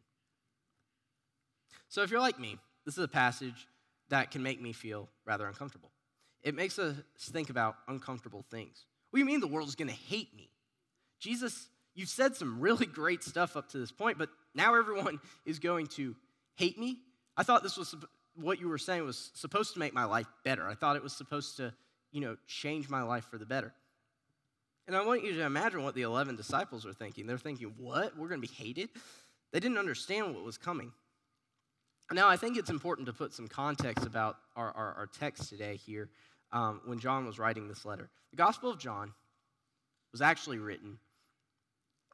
So 1.88 2.02
if 2.02 2.10
you're 2.10 2.20
like 2.20 2.38
me, 2.38 2.58
this 2.84 2.98
is 2.98 3.04
a 3.04 3.08
passage 3.08 3.66
that 4.10 4.30
can 4.30 4.42
make 4.42 4.60
me 4.60 4.72
feel 4.72 5.08
rather 5.24 5.46
uncomfortable 5.46 5.90
it 6.42 6.54
makes 6.54 6.78
us 6.78 6.94
think 7.18 7.50
about 7.50 7.76
uncomfortable 7.88 8.44
things. 8.50 8.84
What 9.10 9.18
do 9.18 9.20
you 9.20 9.26
mean 9.26 9.40
the 9.40 9.46
world 9.46 9.68
is 9.68 9.74
going 9.74 9.88
to 9.88 9.94
hate 9.94 10.34
me? 10.36 10.50
Jesus, 11.18 11.68
you've 11.94 12.08
said 12.08 12.36
some 12.36 12.60
really 12.60 12.86
great 12.86 13.24
stuff 13.24 13.56
up 13.56 13.68
to 13.70 13.78
this 13.78 13.90
point, 13.90 14.18
but 14.18 14.30
now 14.54 14.74
everyone 14.74 15.20
is 15.44 15.58
going 15.58 15.86
to 15.88 16.14
hate 16.56 16.78
me? 16.78 16.98
I 17.36 17.42
thought 17.42 17.62
this 17.62 17.76
was 17.76 17.94
what 18.34 18.60
you 18.60 18.68
were 18.68 18.78
saying 18.78 19.04
was 19.04 19.30
supposed 19.34 19.72
to 19.74 19.78
make 19.78 19.92
my 19.92 20.04
life 20.04 20.26
better. 20.44 20.66
I 20.66 20.74
thought 20.74 20.96
it 20.96 21.02
was 21.02 21.12
supposed 21.12 21.56
to, 21.56 21.74
you 22.12 22.20
know, 22.20 22.36
change 22.46 22.88
my 22.88 23.02
life 23.02 23.24
for 23.24 23.38
the 23.38 23.46
better. 23.46 23.72
And 24.88 24.96
I 24.96 25.04
want 25.04 25.22
you 25.22 25.34
to 25.34 25.42
imagine 25.42 25.82
what 25.84 25.94
the 25.94 26.00
11 26.02 26.36
disciples 26.36 26.86
are 26.86 26.94
thinking. 26.94 27.26
They're 27.26 27.36
thinking, 27.36 27.74
what? 27.76 28.16
We're 28.16 28.28
going 28.28 28.40
to 28.40 28.48
be 28.48 28.54
hated? 28.54 28.88
They 29.52 29.60
didn't 29.60 29.76
understand 29.76 30.34
what 30.34 30.44
was 30.44 30.56
coming. 30.56 30.92
Now, 32.10 32.26
I 32.26 32.38
think 32.38 32.56
it's 32.56 32.70
important 32.70 33.06
to 33.06 33.12
put 33.12 33.34
some 33.34 33.48
context 33.48 34.06
about 34.06 34.38
our, 34.56 34.72
our, 34.72 34.94
our 34.94 35.06
text 35.06 35.50
today 35.50 35.76
here 35.76 36.08
um, 36.52 36.80
when 36.86 36.98
John 36.98 37.26
was 37.26 37.38
writing 37.38 37.68
this 37.68 37.84
letter. 37.84 38.08
The 38.30 38.38
Gospel 38.38 38.70
of 38.70 38.78
John 38.78 39.12
was 40.10 40.22
actually 40.22 40.58
written 40.58 40.98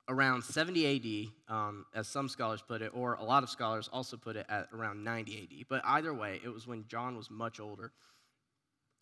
around 0.08 0.42
70 0.42 1.30
AD, 1.48 1.54
um, 1.54 1.86
as 1.94 2.08
some 2.08 2.28
scholars 2.28 2.60
put 2.60 2.82
it, 2.82 2.90
or 2.92 3.14
a 3.14 3.22
lot 3.22 3.44
of 3.44 3.50
scholars 3.50 3.88
also 3.92 4.16
put 4.16 4.34
it 4.34 4.46
at 4.48 4.66
around 4.72 5.04
90 5.04 5.42
AD. 5.42 5.66
But 5.68 5.82
either 5.84 6.12
way, 6.12 6.40
it 6.44 6.48
was 6.48 6.66
when 6.66 6.84
John 6.88 7.16
was 7.16 7.30
much 7.30 7.60
older. 7.60 7.92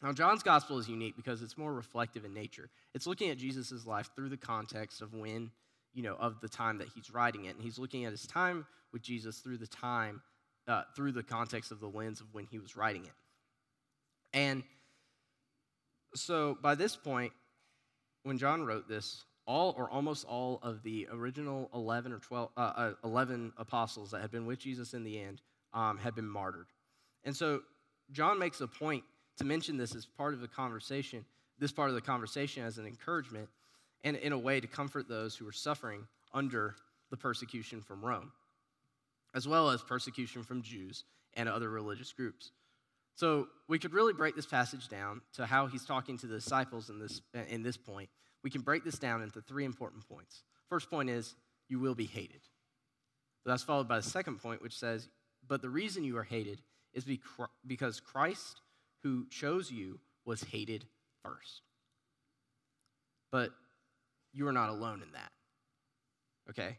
Now, 0.02 0.12
John's 0.12 0.42
gospel 0.42 0.78
is 0.78 0.88
unique 0.88 1.16
because 1.16 1.42
it's 1.42 1.56
more 1.56 1.73
reflective 1.73 2.25
in 2.25 2.35
nature. 2.35 2.68
It's 2.92 3.06
looking 3.06 3.30
at 3.30 3.38
Jesus' 3.38 3.87
life 3.87 4.11
through 4.16 4.30
the 4.30 4.37
context 4.37 5.00
of 5.00 5.14
when, 5.14 5.52
you 5.94 6.02
know, 6.02 6.16
of 6.18 6.40
the 6.40 6.49
time 6.49 6.78
that 6.78 6.88
he's 6.92 7.11
writing 7.11 7.44
it. 7.44 7.54
And 7.54 7.62
he's 7.62 7.78
looking 7.78 8.04
at 8.04 8.11
his 8.11 8.26
time 8.26 8.66
with 8.92 9.02
Jesus 9.02 9.38
through 9.38 9.59
the 9.59 9.66
time, 9.66 10.21
uh, 10.66 10.82
through 10.97 11.12
the 11.12 11.23
context 11.23 11.71
of 11.71 11.78
the 11.78 11.87
lens 11.87 12.21
of 12.21 12.26
when 12.32 12.47
he 12.47 12.59
was 12.59 12.76
writing 12.76 13.04
it. 13.04 13.12
And 14.35 14.64
so 16.14 16.59
by 16.61 16.75
this 16.75 16.97
point, 16.97 17.32
when 18.25 18.38
John 18.38 18.64
wrote 18.64 18.88
this, 18.88 19.25
all 19.47 19.75
or 19.76 19.90
almost 19.90 20.25
all 20.25 20.61
of 20.62 20.82
the 20.82 21.09
original 21.12 21.68
11 21.75 22.12
or 22.12 22.18
12, 22.18 22.50
uh, 22.56 22.61
uh, 22.61 22.92
11 23.04 23.52
apostles 23.56 24.11
that 24.11 24.21
had 24.21 24.30
been 24.30 24.47
with 24.47 24.59
Jesus 24.59 24.94
in 24.94 25.04
the 25.04 25.18
end 25.18 25.42
um, 25.75 25.99
had 25.99 26.14
been 26.14 26.28
martyred. 26.28 26.66
And 27.25 27.37
so 27.37 27.62
John 28.12 28.38
makes 28.38 28.61
a 28.61 28.68
point 28.68 29.04
to 29.39 29.45
mention 29.45 29.77
this 29.77 29.95
as 29.95 30.07
part 30.07 30.35
of 30.35 30.41
the 30.41 30.49
conversation, 30.49 31.25
this 31.59 31.73
part 31.73 31.89
of 31.89 31.95
the 31.95 32.01
conversation 32.01 32.65
as 32.65 32.79
an 32.79 32.87
encouragement 32.87 33.49
and 34.05 34.17
in 34.17 34.33
a 34.33 34.39
way 34.39 34.61
to 34.61 34.67
comfort 34.67 35.09
those 35.09 35.37
who 35.37 35.45
were 35.45 35.53
suffering 35.53 36.07
under 36.35 36.75
the 37.11 37.17
persecution 37.17 37.81
from 37.81 38.05
Rome, 38.05 38.33
as 39.35 39.47
well 39.47 39.71
as 39.71 39.83
persecution 39.83 40.43
from 40.43 40.62
Jews 40.62 41.05
and 41.35 41.49
other 41.49 41.69
religious 41.69 42.12
groups. 42.12 42.51
So 43.15 43.49
we 43.69 43.79
could 43.79 43.93
really 43.93 44.15
break 44.15 44.35
this 44.35 44.47
passage 44.47 44.89
down 44.89 45.21
to 45.35 45.47
how 45.47 45.67
he's 45.67 45.85
talking 45.85 46.17
to 46.19 46.27
the 46.27 46.37
disciples 46.37 46.89
in 46.89 46.99
this, 46.99 47.21
in 47.49 47.62
this 47.62 47.77
point. 47.77 48.09
We 48.43 48.51
can 48.51 48.62
break 48.62 48.85
this 48.85 48.99
down 48.99 49.23
into 49.23 49.43
three 49.43 49.65
important 49.65 50.09
points. 50.09 50.43
First 50.69 50.91
point 50.91 51.11
is, 51.11 51.35
you 51.69 51.79
will 51.79 51.95
be 51.95 52.07
hated. 52.07 52.41
But 53.45 53.53
that's 53.53 53.62
followed 53.62 53.89
by 53.89 53.99
the 53.99 54.03
second 54.03 54.41
point, 54.41 54.62
which 54.62 54.79
says, 54.79 55.09
but 55.47 55.61
the 55.61 55.69
reason 55.69 56.05
you 56.05 56.17
are 56.17 56.25
hated 56.25 56.61
is 56.95 57.05
because 57.67 58.01
Christ 58.01 58.62
who 59.02 59.26
chose 59.28 59.71
you 59.71 59.99
was 60.25 60.42
hated 60.42 60.85
first. 61.25 61.62
But 63.30 63.50
you 64.32 64.47
are 64.47 64.52
not 64.52 64.71
alone 64.71 65.02
in 65.02 65.12
that. 65.12 65.32
Okay? 66.50 66.78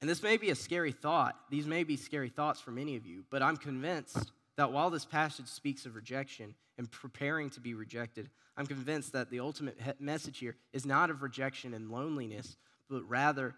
And 0.00 0.10
this 0.10 0.22
may 0.22 0.36
be 0.36 0.50
a 0.50 0.54
scary 0.54 0.92
thought. 0.92 1.36
These 1.50 1.66
may 1.66 1.84
be 1.84 1.96
scary 1.96 2.28
thoughts 2.28 2.60
for 2.60 2.70
many 2.70 2.96
of 2.96 3.06
you, 3.06 3.24
but 3.30 3.42
I'm 3.42 3.56
convinced 3.56 4.32
that 4.56 4.72
while 4.72 4.90
this 4.90 5.04
passage 5.04 5.46
speaks 5.46 5.86
of 5.86 5.94
rejection 5.94 6.54
and 6.76 6.90
preparing 6.90 7.50
to 7.50 7.60
be 7.60 7.74
rejected, 7.74 8.28
I'm 8.56 8.66
convinced 8.66 9.12
that 9.12 9.30
the 9.30 9.40
ultimate 9.40 9.78
message 10.00 10.38
here 10.38 10.56
is 10.72 10.84
not 10.84 11.10
of 11.10 11.22
rejection 11.22 11.72
and 11.72 11.90
loneliness, 11.90 12.56
but 12.90 13.08
rather 13.08 13.54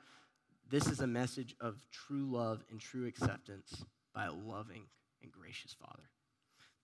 this 0.70 0.86
is 0.86 1.00
a 1.00 1.06
message 1.06 1.54
of 1.60 1.76
true 1.90 2.26
love 2.26 2.62
and 2.70 2.80
true 2.80 3.06
acceptance 3.06 3.84
by 4.14 4.26
a 4.26 4.32
loving 4.32 4.82
and 5.22 5.32
gracious 5.32 5.74
Father. 5.74 6.04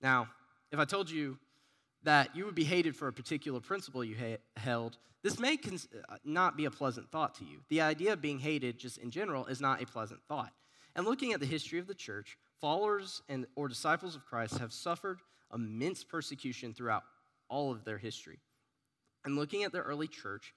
Now, 0.03 0.29
if 0.73 0.79
I 0.79 0.85
told 0.85 1.11
you 1.11 1.39
that 2.03 2.35
you 2.35 2.45
would 2.47 2.55
be 2.55 2.65
hated 2.65 2.97
for 2.97 3.09
a 3.09 3.13
particular 3.13 3.61
principle 3.61 4.03
you 4.03 4.17
ha- 4.17 4.39
held, 4.57 4.97
this 5.23 5.39
may 5.39 5.57
cons- 5.57 5.89
uh, 6.09 6.17
not 6.25 6.57
be 6.57 6.65
a 6.65 6.71
pleasant 6.71 7.11
thought 7.11 7.35
to 7.37 7.45
you. 7.45 7.59
The 7.69 7.83
idea 7.83 8.15
of 8.15 8.23
being 8.23 8.39
hated, 8.39 8.79
just 8.79 8.99
in 8.99 9.11
general, 9.11 9.47
is 9.47 9.61
not 9.61 9.83
a 9.83 9.87
pleasant 9.87 10.21
thought. 10.29 10.53
And 10.97 11.07
looking 11.07 11.33
at 11.33 11.41
the 11.41 11.47
history 11.47 11.79
of 11.79 11.87
the 11.87 11.95
church, 11.95 12.39
followers 12.61 13.23
and 13.29 13.47
or 13.55 13.69
disciples 13.69 14.17
of 14.17 14.25
Christ 14.25 14.59
have 14.59 14.73
suffered 14.73 15.21
immense 15.53 16.05
persecution 16.05 16.73
throughout 16.73 17.05
all 17.49 17.71
of 17.71 17.85
their 17.85 17.99
history. 17.99 18.39
And 19.25 19.37
looking 19.37 19.65
at 19.65 19.73
the 19.73 19.81
early 19.81 20.09
church, 20.09 20.55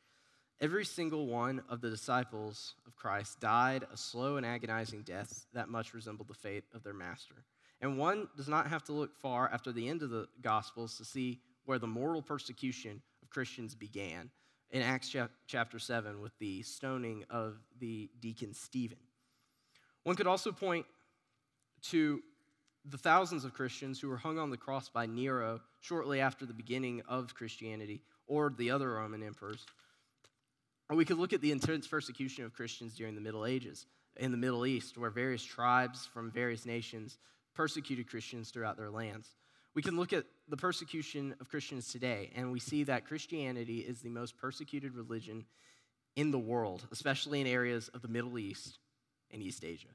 every 0.61 0.85
single 0.85 1.27
one 1.27 1.61
of 1.69 1.81
the 1.81 1.89
disciples 1.89 2.75
of 2.87 2.95
Christ 2.95 3.39
died 3.39 3.85
a 3.91 3.97
slow 3.97 4.37
and 4.37 4.45
agonizing 4.45 5.01
death 5.01 5.45
that 5.53 5.69
much 5.69 5.93
resembled 5.93 6.29
the 6.29 6.33
fate 6.33 6.63
of 6.73 6.83
their 6.83 6.93
master. 6.93 7.43
And 7.83 7.97
one 7.97 8.29
does 8.37 8.47
not 8.47 8.67
have 8.67 8.85
to 8.85 8.93
look 8.93 9.13
far 9.17 9.49
after 9.51 9.73
the 9.73 9.89
end 9.89 10.03
of 10.03 10.09
the 10.09 10.29
Gospels 10.41 10.95
to 10.97 11.03
see 11.03 11.41
where 11.65 11.77
the 11.77 11.85
moral 11.85 12.21
persecution 12.21 13.01
of 13.21 13.29
Christians 13.29 13.75
began 13.75 14.29
in 14.71 14.81
Acts 14.81 15.13
chapter 15.47 15.79
7 15.79 16.21
with 16.21 16.31
the 16.39 16.61
stoning 16.61 17.25
of 17.29 17.57
the 17.81 18.09
deacon 18.21 18.53
Stephen. 18.53 18.99
One 20.03 20.15
could 20.15 20.27
also 20.27 20.53
point 20.53 20.85
to 21.89 22.23
the 22.85 22.97
thousands 22.97 23.43
of 23.43 23.53
Christians 23.53 23.99
who 23.99 24.07
were 24.07 24.15
hung 24.15 24.39
on 24.39 24.49
the 24.49 24.55
cross 24.55 24.87
by 24.87 25.05
Nero 25.05 25.59
shortly 25.81 26.21
after 26.21 26.45
the 26.45 26.53
beginning 26.53 27.01
of 27.09 27.35
Christianity 27.35 28.01
or 28.27 28.53
the 28.57 28.71
other 28.71 28.93
Roman 28.93 29.23
emperors. 29.23 29.65
Or 30.89 30.95
we 30.95 31.03
could 31.03 31.17
look 31.17 31.33
at 31.33 31.41
the 31.41 31.51
intense 31.51 31.85
persecution 31.85 32.45
of 32.45 32.53
Christians 32.53 32.95
during 32.95 33.15
the 33.15 33.21
Middle 33.21 33.45
Ages 33.45 33.87
in 34.15 34.31
the 34.31 34.37
Middle 34.37 34.65
East, 34.65 34.97
where 34.97 35.09
various 35.09 35.43
tribes 35.43 36.05
from 36.05 36.31
various 36.31 36.65
nations 36.65 37.17
persecuted 37.53 38.09
Christians 38.09 38.49
throughout 38.49 38.77
their 38.77 38.89
lands. 38.89 39.29
We 39.75 39.81
can 39.81 39.97
look 39.97 40.13
at 40.13 40.25
the 40.47 40.57
persecution 40.57 41.35
of 41.41 41.49
Christians 41.49 41.91
today, 41.91 42.31
and 42.35 42.51
we 42.51 42.59
see 42.59 42.83
that 42.83 43.05
Christianity 43.05 43.79
is 43.79 44.01
the 44.01 44.09
most 44.09 44.37
persecuted 44.37 44.95
religion 44.95 45.45
in 46.15 46.31
the 46.31 46.39
world, 46.39 46.85
especially 46.91 47.41
in 47.41 47.47
areas 47.47 47.89
of 47.89 48.01
the 48.01 48.07
Middle 48.07 48.37
East 48.37 48.77
and 49.31 49.41
East 49.41 49.63
Asia. 49.63 49.87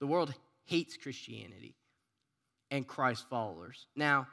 The 0.00 0.06
world 0.06 0.32
hates 0.64 0.96
Christianity 0.96 1.74
and 2.70 2.86
Christ 2.86 3.26
followers. 3.28 3.86
Now, 3.94 4.26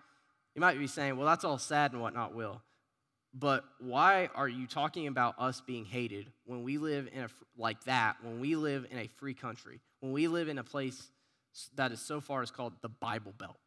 you 0.55 0.61
might 0.61 0.79
be 0.79 0.87
saying, 0.87 1.17
well, 1.17 1.27
that's 1.27 1.43
all 1.43 1.57
sad 1.57 1.91
and 1.91 2.01
whatnot, 2.01 2.33
Will. 2.33 2.61
But 3.33 3.63
why 3.79 4.29
are 4.35 4.47
you 4.47 4.67
talking 4.67 5.07
about 5.07 5.35
us 5.37 5.61
being 5.61 5.85
hated 5.85 6.31
when 6.45 6.63
we 6.63 6.77
live 6.77 7.07
in 7.13 7.23
a 7.23 7.29
like 7.57 7.83
that, 7.85 8.17
when 8.23 8.39
we 8.39 8.55
live 8.55 8.85
in 8.91 8.97
a 8.97 9.07
free 9.17 9.33
country, 9.33 9.79
when 10.01 10.11
we 10.11 10.27
live 10.27 10.49
in 10.49 10.57
a 10.57 10.63
place 10.63 11.09
that 11.75 11.91
is 11.91 12.01
so 12.01 12.21
far 12.21 12.43
is 12.43 12.51
called 12.51 12.73
the 12.81 12.89
Bible 12.89 13.33
Belt. 13.37 13.57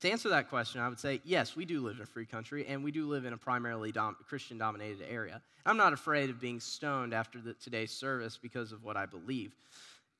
To 0.00 0.10
answer 0.10 0.30
that 0.30 0.48
question, 0.48 0.80
I 0.80 0.88
would 0.88 0.98
say 0.98 1.20
yes, 1.24 1.54
we 1.54 1.64
do 1.64 1.80
live 1.80 1.96
in 1.96 2.02
a 2.02 2.06
free 2.06 2.26
country, 2.26 2.66
and 2.66 2.82
we 2.82 2.90
do 2.90 3.08
live 3.08 3.24
in 3.24 3.32
a 3.32 3.38
primarily 3.38 3.92
dom- 3.92 4.16
Christian 4.28 4.58
dominated 4.58 5.06
area. 5.08 5.40
I'm 5.64 5.76
not 5.76 5.92
afraid 5.92 6.28
of 6.28 6.40
being 6.40 6.58
stoned 6.58 7.14
after 7.14 7.40
the, 7.40 7.54
today's 7.54 7.92
service 7.92 8.36
because 8.36 8.72
of 8.72 8.82
what 8.82 8.96
I 8.96 9.06
believe 9.06 9.54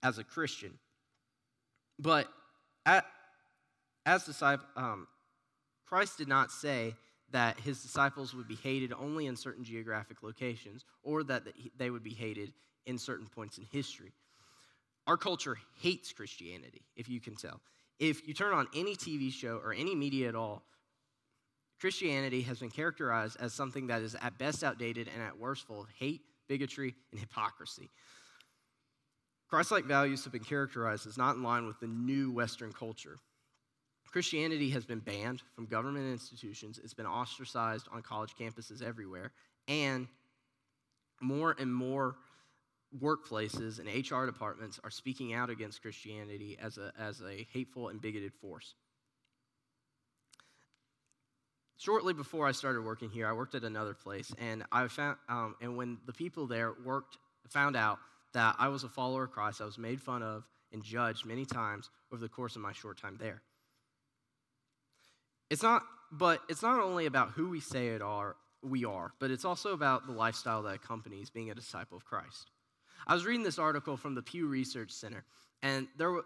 as 0.02 0.18
a 0.18 0.24
Christian. 0.24 0.78
But 1.98 2.28
at, 2.86 3.04
as 4.06 4.24
disciple, 4.24 4.66
um, 4.76 5.08
Christ 5.86 6.18
did 6.18 6.28
not 6.28 6.50
say 6.50 6.94
that 7.32 7.58
his 7.58 7.82
disciples 7.82 8.34
would 8.34 8.46
be 8.46 8.54
hated 8.56 8.92
only 8.92 9.26
in 9.26 9.36
certain 9.36 9.64
geographic 9.64 10.22
locations 10.22 10.84
or 11.02 11.24
that 11.24 11.42
they 11.76 11.90
would 11.90 12.04
be 12.04 12.14
hated 12.14 12.52
in 12.86 12.98
certain 12.98 13.26
points 13.26 13.58
in 13.58 13.64
history. 13.64 14.12
Our 15.06 15.16
culture 15.16 15.56
hates 15.80 16.12
Christianity, 16.12 16.82
if 16.96 17.08
you 17.08 17.20
can 17.20 17.34
tell. 17.34 17.60
If 17.98 18.26
you 18.26 18.34
turn 18.34 18.54
on 18.54 18.68
any 18.74 18.94
TV 18.94 19.32
show 19.32 19.60
or 19.62 19.72
any 19.72 19.94
media 19.94 20.28
at 20.28 20.34
all, 20.34 20.62
Christianity 21.80 22.42
has 22.42 22.60
been 22.60 22.70
characterized 22.70 23.36
as 23.40 23.52
something 23.52 23.88
that 23.88 24.02
is 24.02 24.14
at 24.20 24.38
best 24.38 24.62
outdated 24.62 25.08
and 25.12 25.22
at 25.22 25.38
worst 25.38 25.66
full 25.66 25.80
of 25.80 25.88
hate, 25.98 26.20
bigotry, 26.48 26.94
and 27.10 27.20
hypocrisy. 27.20 27.90
Christ 29.48 29.72
like 29.72 29.84
values 29.84 30.22
have 30.24 30.32
been 30.32 30.44
characterized 30.44 31.06
as 31.06 31.18
not 31.18 31.34
in 31.36 31.42
line 31.42 31.66
with 31.66 31.80
the 31.80 31.88
new 31.88 32.30
Western 32.30 32.72
culture. 32.72 33.16
Christianity 34.12 34.70
has 34.70 34.84
been 34.84 35.00
banned 35.00 35.42
from 35.54 35.66
government 35.66 36.10
institutions, 36.10 36.78
it's 36.82 36.94
been 36.94 37.06
ostracized 37.06 37.88
on 37.92 38.02
college 38.02 38.34
campuses 38.38 38.82
everywhere, 38.82 39.32
and 39.66 40.06
more 41.20 41.56
and 41.58 41.74
more 41.74 42.16
workplaces 43.00 43.78
and 43.78 43.88
HR 43.88 44.26
departments 44.26 44.78
are 44.84 44.90
speaking 44.90 45.32
out 45.32 45.50
against 45.50 45.82
Christianity 45.82 46.58
as 46.60 46.78
a, 46.78 46.92
as 46.98 47.22
a 47.22 47.46
hateful 47.52 47.88
and 47.88 48.00
bigoted 48.00 48.34
force. 48.34 48.74
Shortly 51.78 52.12
before 52.12 52.46
I 52.46 52.52
started 52.52 52.82
working 52.82 53.10
here, 53.10 53.26
I 53.26 53.32
worked 53.32 53.54
at 53.54 53.64
another 53.64 53.94
place, 53.94 54.32
and 54.38 54.62
I 54.70 54.86
found, 54.86 55.16
um, 55.28 55.56
and 55.60 55.76
when 55.76 55.98
the 56.06 56.12
people 56.12 56.46
there 56.46 56.74
worked, 56.84 57.18
found 57.48 57.76
out 57.76 57.98
that 58.34 58.54
I 58.58 58.68
was 58.68 58.84
a 58.84 58.88
follower 58.88 59.24
of 59.24 59.32
Christ, 59.32 59.60
I 59.60 59.64
was 59.64 59.78
made 59.78 60.00
fun 60.00 60.22
of 60.22 60.44
and 60.72 60.82
judged 60.82 61.26
many 61.26 61.44
times 61.44 61.90
over 62.12 62.20
the 62.20 62.28
course 62.28 62.56
of 62.56 62.62
my 62.62 62.72
short 62.72 62.98
time 62.98 63.16
there. 63.18 63.42
It's 65.50 65.62
not, 65.62 65.82
but 66.10 66.40
it's 66.48 66.62
not 66.62 66.80
only 66.80 67.06
about 67.06 67.30
who 67.30 67.50
we 67.50 67.60
say 67.60 67.88
it 67.88 68.00
are, 68.00 68.36
we 68.62 68.84
are, 68.84 69.12
but 69.18 69.30
it's 69.30 69.44
also 69.44 69.72
about 69.72 70.06
the 70.06 70.12
lifestyle 70.12 70.62
that 70.62 70.74
accompanies 70.74 71.30
being 71.30 71.50
a 71.50 71.54
disciple 71.54 71.96
of 71.96 72.04
Christ. 72.04 72.50
I 73.06 73.14
was 73.14 73.24
reading 73.24 73.42
this 73.42 73.58
article 73.58 73.96
from 73.96 74.14
the 74.14 74.22
Pew 74.22 74.46
Research 74.46 74.90
Center, 74.90 75.24
and 75.62 75.88
there 75.96 76.20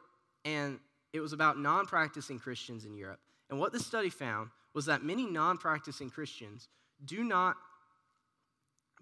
and 0.45 0.78
it 1.12 1.21
was 1.21 1.33
about 1.33 1.59
non 1.59 1.87
practicing 1.87 2.38
Christians 2.38 2.85
in 2.85 2.97
Europe. 2.97 3.21
And 3.50 3.59
what 3.59 3.73
this 3.73 3.87
study 3.87 4.11
found 4.11 4.50
was 4.75 4.87
that 4.87 5.02
many 5.02 5.26
non 5.26 5.59
practicing 5.59 6.11
Christians 6.11 6.68
do 7.04 7.25
not 7.25 7.56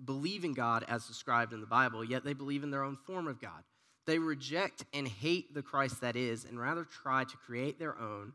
believe 0.04 0.45
in 0.45 0.54
God 0.54 0.85
as 0.88 1.07
described 1.07 1.52
in 1.52 1.61
the 1.61 1.66
Bible, 1.66 2.04
yet 2.04 2.25
they 2.25 2.33
believe 2.33 2.62
in 2.62 2.71
their 2.71 2.83
own 2.83 2.97
form 2.97 3.26
of 3.26 3.40
God. 3.40 3.62
They 4.07 4.19
reject 4.19 4.85
and 4.93 5.09
hate 5.09 5.54
the 5.54 5.62
Christ 5.62 6.00
that 6.00 6.16
is, 6.16 6.45
and 6.45 6.61
rather 6.61 6.85
try 6.85 7.25
to 7.25 7.37
create 7.37 7.78
their 7.78 7.99
own 7.99 8.33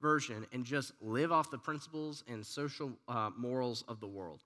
version 0.00 0.46
and 0.52 0.64
just 0.64 0.92
live 1.00 1.32
off 1.32 1.50
the 1.50 1.58
principles 1.58 2.22
and 2.28 2.46
social 2.46 2.92
uh, 3.08 3.30
morals 3.36 3.84
of 3.88 4.00
the 4.00 4.06
world. 4.06 4.40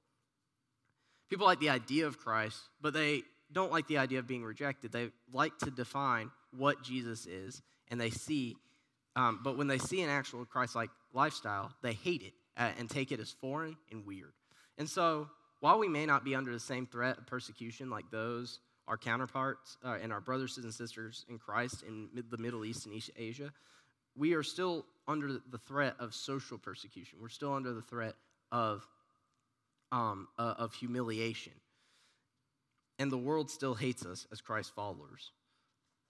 People 1.29 1.47
like 1.47 1.61
the 1.61 1.71
idea 1.71 2.07
of 2.07 2.19
Christ, 2.19 2.59
but 2.81 2.95
they 2.95 3.23
don't 3.53 3.71
like 3.71 3.87
the 3.87 3.99
idea 3.99 4.19
of 4.19 4.27
being 4.27 4.45
rejected. 4.45 4.93
They 4.93 5.11
like 5.33 5.57
to 5.59 5.71
define 5.71 6.31
what 6.57 6.83
Jesus 6.83 7.27
is, 7.27 7.63
and 7.91 8.01
they 8.01 8.11
see, 8.11 8.57
um, 9.17 9.41
but 9.43 9.57
when 9.57 9.67
they 9.67 9.79
see 9.79 10.03
an 10.03 10.11
actual 10.11 10.45
Christ 10.45 10.75
like 10.75 10.91
lifestyle, 11.13 11.73
they 11.83 11.93
hate 11.93 12.23
it 12.23 12.33
uh, 12.57 12.71
and 12.79 12.89
take 12.89 13.13
it 13.13 13.21
as 13.21 13.31
foreign 13.31 13.77
and 13.91 14.07
weird. 14.07 14.33
And 14.79 14.89
so, 14.89 15.29
while 15.61 15.79
we 15.79 15.89
may 15.89 16.07
not 16.07 16.25
be 16.25 16.35
under 16.35 16.53
the 16.53 16.61
same 16.61 16.87
threat 16.87 17.19
of 17.19 17.27
persecution 17.27 17.89
like 17.89 18.11
those, 18.11 18.59
our 18.89 18.97
counterparts 18.97 19.77
uh, 19.85 19.99
and 20.03 20.13
our 20.13 20.21
brothers 20.21 20.59
and 20.59 20.73
sisters 20.73 21.25
in 21.29 21.39
Christ 21.39 21.85
in 21.87 22.09
the 22.31 22.39
Middle 22.39 22.65
East 22.65 22.87
and 22.87 22.95
East 22.95 23.11
Asia, 23.17 23.53
we 24.17 24.35
are 24.35 24.43
still 24.43 24.85
under 25.07 25.29
the 25.51 25.59
threat 25.59 25.95
of 25.99 26.15
social 26.15 26.59
persecution. 26.59 27.19
We're 27.21 27.29
still 27.29 27.55
under 27.55 27.73
the 27.73 27.83
threat 27.83 28.15
of, 28.51 28.87
um, 29.91 30.29
uh, 30.39 30.55
of 30.59 30.75
humiliation. 30.75 31.53
And 33.03 33.11
the 33.11 33.19
world 33.19 33.51
still 33.51 33.75
hates 33.75 34.07
us 34.07 34.29
as 34.31 34.41
Christ 34.41 34.77
followers. 34.77 35.33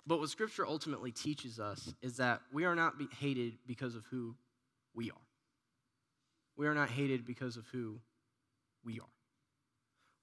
But 0.06 0.20
what 0.20 0.28
Scripture 0.28 0.66
ultimately 0.66 1.10
teaches 1.10 1.58
us 1.58 1.94
is 2.02 2.18
that 2.18 2.42
we 2.52 2.66
are 2.66 2.74
not 2.74 2.92
hated 3.18 3.54
because 3.66 3.94
of 3.94 4.04
who 4.10 4.34
we 4.94 5.10
are. 5.10 5.26
We 6.54 6.66
are 6.66 6.74
not 6.74 6.90
hated 6.90 7.24
because 7.24 7.56
of 7.56 7.64
who 7.72 7.98
we 8.84 9.00
are. 9.00 9.06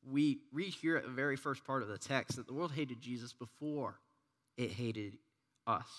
We 0.08 0.42
read 0.54 0.76
here 0.76 0.96
at 0.96 1.06
the 1.06 1.10
very 1.10 1.36
first 1.36 1.66
part 1.66 1.82
of 1.82 1.88
the 1.88 1.98
text 1.98 2.38
that 2.38 2.46
the 2.46 2.54
world 2.54 2.74
hated 2.74 3.02
Jesus 3.02 3.34
before 3.34 3.96
it 4.56 4.70
hated 4.70 5.18
us. 5.66 5.90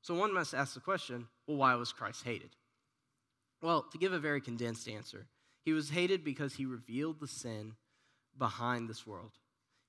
So 0.00 0.14
one 0.14 0.32
must 0.32 0.54
ask 0.54 0.72
the 0.72 0.80
question 0.80 1.28
well, 1.46 1.58
why 1.58 1.74
was 1.74 1.92
Christ 1.92 2.24
hated? 2.24 2.56
Well, 3.60 3.84
to 3.92 3.98
give 3.98 4.14
a 4.14 4.18
very 4.18 4.40
condensed 4.40 4.88
answer, 4.88 5.26
he 5.62 5.74
was 5.74 5.90
hated 5.90 6.24
because 6.24 6.54
he 6.54 6.64
revealed 6.64 7.20
the 7.20 7.28
sin 7.28 7.74
behind 8.38 8.88
this 8.88 9.06
world. 9.06 9.32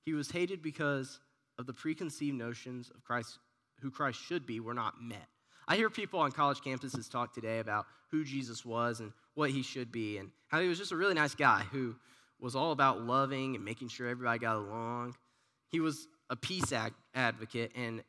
He 0.04 0.14
was 0.14 0.30
hated 0.30 0.62
because 0.62 1.20
of 1.58 1.66
the 1.66 1.72
preconceived 1.72 2.36
notions 2.36 2.90
of 2.94 3.04
Christ, 3.04 3.38
who 3.80 3.90
Christ 3.90 4.20
should 4.20 4.46
be, 4.46 4.60
were 4.60 4.74
not 4.74 5.00
met. 5.00 5.28
I 5.68 5.76
hear 5.76 5.90
people 5.90 6.20
on 6.20 6.32
college 6.32 6.58
campuses 6.58 7.10
talk 7.10 7.32
today 7.32 7.60
about 7.60 7.86
who 8.10 8.24
Jesus 8.24 8.64
was 8.64 9.00
and 9.00 9.12
what 9.34 9.50
he 9.50 9.62
should 9.62 9.92
be, 9.92 10.18
and 10.18 10.30
how 10.48 10.60
he 10.60 10.68
was 10.68 10.78
just 10.78 10.92
a 10.92 10.96
really 10.96 11.14
nice 11.14 11.34
guy 11.34 11.62
who 11.70 11.94
was 12.40 12.56
all 12.56 12.72
about 12.72 13.00
loving 13.00 13.54
and 13.54 13.64
making 13.64 13.88
sure 13.88 14.08
everybody 14.08 14.38
got 14.38 14.56
along. 14.56 15.14
He 15.68 15.80
was 15.80 16.08
a 16.28 16.36
peace 16.36 16.72
advocate 17.14 17.72
and 17.74 18.02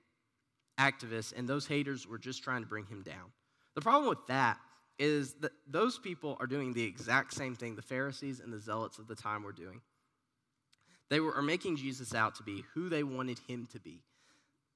activist, 0.79 1.33
and 1.37 1.47
those 1.47 1.67
haters 1.67 2.07
were 2.07 2.17
just 2.17 2.43
trying 2.43 2.63
to 2.63 2.67
bring 2.67 2.85
him 2.87 3.03
down. 3.03 3.31
The 3.75 3.81
problem 3.81 4.09
with 4.09 4.25
that 4.27 4.57
is 4.99 5.33
that 5.41 5.51
those 5.67 5.97
people 5.99 6.37
are 6.39 6.47
doing 6.47 6.73
the 6.73 6.83
exact 6.83 7.33
same 7.33 7.55
thing 7.55 7.75
the 7.75 7.81
Pharisees 7.81 8.39
and 8.39 8.51
the 8.51 8.59
Zealots 8.59 8.97
of 8.97 9.07
the 9.07 9.15
time 9.15 9.43
were 9.43 9.51
doing. 9.51 9.81
They 11.13 11.19
were, 11.19 11.35
are 11.35 11.43
making 11.43 11.75
Jesus 11.75 12.15
out 12.15 12.33
to 12.37 12.43
be 12.43 12.65
who 12.73 12.89
they 12.89 13.03
wanted 13.03 13.37
him 13.47 13.67
to 13.71 13.79
be. 13.79 14.01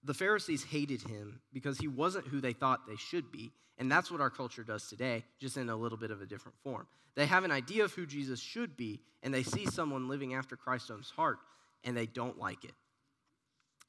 The 0.03 0.13
Pharisees 0.13 0.63
hated 0.63 1.01
him 1.01 1.41
because 1.51 1.79
he 1.79 1.87
wasn't 1.87 2.27
who 2.27 2.39
they 2.39 2.53
thought 2.53 2.85
they 2.87 2.95
should 2.95 3.31
be, 3.31 3.49
and 3.79 3.91
that's 3.91 4.11
what 4.11 4.21
our 4.21 4.29
culture 4.29 4.61
does 4.61 4.87
today, 4.87 5.23
just 5.39 5.57
in 5.57 5.67
a 5.67 5.75
little 5.75 5.97
bit 5.97 6.11
of 6.11 6.21
a 6.21 6.27
different 6.27 6.55
form. 6.63 6.85
They 7.15 7.25
have 7.25 7.43
an 7.43 7.49
idea 7.49 7.85
of 7.85 7.93
who 7.93 8.05
Jesus 8.05 8.39
should 8.39 8.77
be, 8.77 8.99
and 9.23 9.33
they 9.33 9.41
see 9.41 9.65
someone 9.65 10.07
living 10.07 10.35
after 10.35 10.55
Christ's 10.55 10.91
own 10.91 11.01
heart, 11.15 11.39
and 11.83 11.97
they 11.97 12.05
don't 12.05 12.37
like 12.37 12.63
it. 12.63 12.75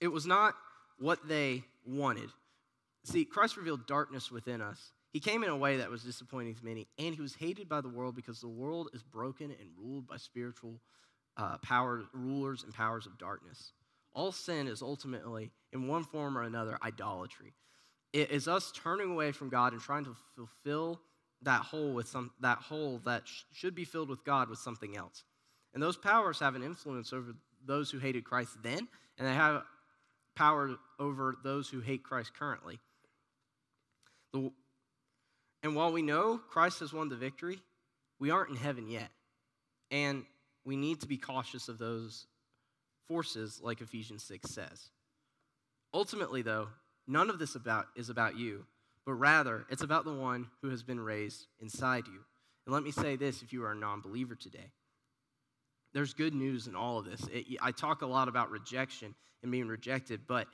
It 0.00 0.08
was 0.08 0.24
not 0.24 0.54
what 0.98 1.28
they 1.28 1.64
wanted. 1.84 2.30
See, 3.04 3.26
Christ 3.26 3.58
revealed 3.58 3.86
darkness 3.86 4.30
within 4.30 4.62
us. 4.62 4.92
He 5.12 5.20
came 5.20 5.42
in 5.42 5.50
a 5.50 5.56
way 5.56 5.76
that 5.76 5.90
was 5.90 6.02
disappointing 6.02 6.54
to 6.54 6.64
many, 6.64 6.86
and 6.98 7.14
he 7.14 7.20
was 7.20 7.34
hated 7.34 7.68
by 7.68 7.82
the 7.82 7.90
world 7.90 8.16
because 8.16 8.40
the 8.40 8.48
world 8.48 8.88
is 8.94 9.02
broken 9.02 9.50
and 9.50 9.68
ruled 9.78 10.06
by 10.06 10.16
spiritual 10.16 10.80
uh, 11.38 11.56
power, 11.58 12.02
rulers 12.12 12.64
and 12.64 12.74
powers 12.74 13.06
of 13.06 13.16
darkness. 13.16 13.72
All 14.12 14.32
sin 14.32 14.66
is 14.66 14.82
ultimately, 14.82 15.52
in 15.72 15.86
one 15.86 16.04
form 16.04 16.36
or 16.36 16.42
another, 16.42 16.76
idolatry. 16.82 17.54
It 18.12 18.30
is 18.30 18.48
us 18.48 18.72
turning 18.74 19.10
away 19.10 19.32
from 19.32 19.48
God 19.48 19.72
and 19.72 19.80
trying 19.80 20.04
to 20.04 20.16
fulfill 20.34 21.00
that 21.42 21.60
hole 21.60 21.92
with 21.92 22.08
some 22.08 22.32
that 22.40 22.58
hole 22.58 23.00
that 23.04 23.28
sh- 23.28 23.42
should 23.52 23.74
be 23.74 23.84
filled 23.84 24.08
with 24.08 24.24
God 24.24 24.48
with 24.48 24.58
something 24.58 24.96
else. 24.96 25.24
And 25.72 25.82
those 25.82 25.96
powers 25.96 26.40
have 26.40 26.56
an 26.56 26.62
influence 26.62 27.12
over 27.12 27.34
those 27.64 27.90
who 27.90 27.98
hated 27.98 28.24
Christ 28.24 28.56
then, 28.62 28.88
and 29.18 29.28
they 29.28 29.34
have 29.34 29.62
power 30.34 30.76
over 30.98 31.36
those 31.44 31.68
who 31.68 31.80
hate 31.80 32.02
Christ 32.02 32.32
currently. 32.34 32.80
The, 34.32 34.50
and 35.62 35.76
while 35.76 35.92
we 35.92 36.02
know 36.02 36.38
Christ 36.38 36.80
has 36.80 36.92
won 36.92 37.08
the 37.08 37.16
victory, 37.16 37.58
we 38.18 38.30
aren't 38.30 38.50
in 38.50 38.56
heaven 38.56 38.88
yet. 38.88 39.10
And 39.90 40.24
we 40.68 40.76
need 40.76 41.00
to 41.00 41.08
be 41.08 41.16
cautious 41.16 41.68
of 41.68 41.78
those 41.78 42.26
forces, 43.06 43.60
like 43.62 43.80
Ephesians 43.80 44.22
6 44.24 44.50
says. 44.50 44.90
Ultimately, 45.94 46.42
though, 46.42 46.68
none 47.06 47.30
of 47.30 47.38
this 47.38 47.54
about, 47.54 47.86
is 47.96 48.10
about 48.10 48.36
you, 48.36 48.66
but 49.06 49.14
rather 49.14 49.64
it's 49.70 49.82
about 49.82 50.04
the 50.04 50.12
one 50.12 50.46
who 50.60 50.68
has 50.68 50.82
been 50.82 51.00
raised 51.00 51.46
inside 51.60 52.06
you. 52.06 52.20
And 52.66 52.74
let 52.74 52.82
me 52.82 52.90
say 52.90 53.16
this 53.16 53.42
if 53.42 53.52
you 53.52 53.64
are 53.64 53.72
a 53.72 53.74
non 53.74 54.02
believer 54.02 54.34
today 54.34 54.70
there's 55.92 56.12
good 56.12 56.34
news 56.34 56.66
in 56.66 56.76
all 56.76 56.98
of 56.98 57.04
this. 57.04 57.22
It, 57.32 57.46
I 57.60 57.72
talk 57.72 58.02
a 58.02 58.06
lot 58.06 58.28
about 58.28 58.50
rejection 58.50 59.14
and 59.42 59.50
being 59.50 59.68
rejected, 59.68 60.20
but 60.26 60.46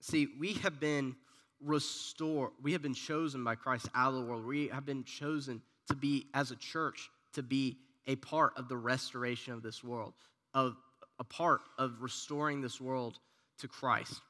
see, 0.00 0.28
we 0.38 0.54
have 0.54 0.80
been 0.80 1.14
restored. 1.62 2.50
We 2.62 2.72
have 2.72 2.82
been 2.82 2.94
chosen 2.94 3.44
by 3.44 3.54
Christ 3.54 3.88
out 3.94 4.08
of 4.08 4.14
the 4.14 4.26
world. 4.26 4.44
We 4.44 4.68
have 4.68 4.84
been 4.84 5.04
chosen 5.04 5.62
to 5.88 5.94
be, 5.94 6.26
as 6.34 6.50
a 6.50 6.56
church, 6.56 7.10
to 7.34 7.42
be 7.42 7.78
a 8.06 8.16
part 8.16 8.52
of 8.56 8.68
the 8.68 8.76
restoration 8.76 9.52
of 9.52 9.62
this 9.62 9.82
world, 9.82 10.14
of 10.52 10.76
a 11.18 11.24
part 11.24 11.62
of 11.78 12.02
restoring 12.02 12.60
this 12.60 12.80
world 12.80 13.18
to 13.58 13.68
Christ, 13.68 14.20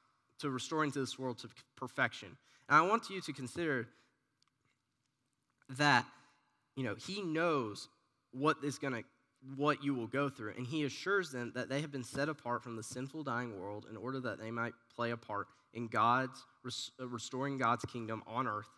to 0.40 0.50
restoring 0.50 0.90
to 0.92 1.00
this 1.00 1.18
world 1.18 1.38
to 1.38 1.48
perfection. 1.76 2.28
And 2.68 2.78
I 2.78 2.82
want 2.82 3.10
you 3.10 3.20
to 3.20 3.32
consider 3.32 3.88
that, 5.70 6.04
you 6.76 6.84
know, 6.84 6.94
he 6.94 7.22
knows 7.22 7.88
what 8.32 8.56
is 8.62 8.78
going 8.78 8.92
to 8.94 9.04
what 9.56 9.84
you 9.84 9.94
will 9.94 10.06
go 10.06 10.28
through. 10.28 10.54
And 10.56 10.66
he 10.66 10.84
assures 10.84 11.30
them 11.30 11.52
that 11.54 11.68
they 11.68 11.82
have 11.82 11.92
been 11.92 12.04
set 12.04 12.28
apart 12.28 12.62
from 12.62 12.76
the 12.76 12.82
sinful, 12.82 13.24
dying 13.24 13.60
world 13.60 13.86
in 13.90 13.96
order 13.96 14.18
that 14.20 14.38
they 14.40 14.50
might 14.50 14.72
play 14.94 15.10
a 15.10 15.16
part 15.16 15.48
in 15.74 15.86
God's, 15.86 16.44
uh, 16.66 17.06
restoring 17.06 17.58
God's 17.58 17.84
kingdom 17.84 18.22
on 18.26 18.46
earth 18.46 18.68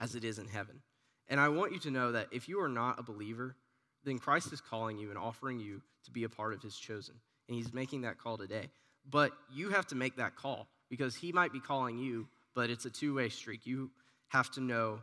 as 0.00 0.14
it 0.14 0.24
is 0.24 0.38
in 0.38 0.46
heaven. 0.46 0.80
And 1.28 1.40
I 1.40 1.48
want 1.48 1.72
you 1.72 1.78
to 1.80 1.90
know 1.90 2.12
that 2.12 2.28
if 2.30 2.48
you 2.48 2.60
are 2.60 2.68
not 2.68 3.00
a 3.00 3.02
believer, 3.02 3.56
then 4.04 4.18
Christ 4.18 4.52
is 4.52 4.60
calling 4.60 4.98
you 4.98 5.10
and 5.10 5.18
offering 5.18 5.58
you 5.58 5.80
to 6.04 6.10
be 6.10 6.24
a 6.24 6.28
part 6.28 6.52
of 6.52 6.62
his 6.62 6.76
chosen. 6.76 7.14
And 7.48 7.56
he's 7.56 7.72
making 7.72 8.02
that 8.02 8.18
call 8.18 8.36
today. 8.36 8.68
But 9.10 9.32
you 9.52 9.70
have 9.70 9.86
to 9.88 9.94
make 9.94 10.16
that 10.16 10.36
call 10.36 10.66
because 10.88 11.14
he 11.14 11.32
might 11.32 11.52
be 11.52 11.60
calling 11.60 11.98
you, 11.98 12.26
but 12.54 12.70
it's 12.70 12.84
a 12.84 12.90
two 12.90 13.14
way 13.14 13.28
street. 13.28 13.60
You 13.64 13.90
have 14.28 14.50
to 14.52 14.60
know, 14.60 15.00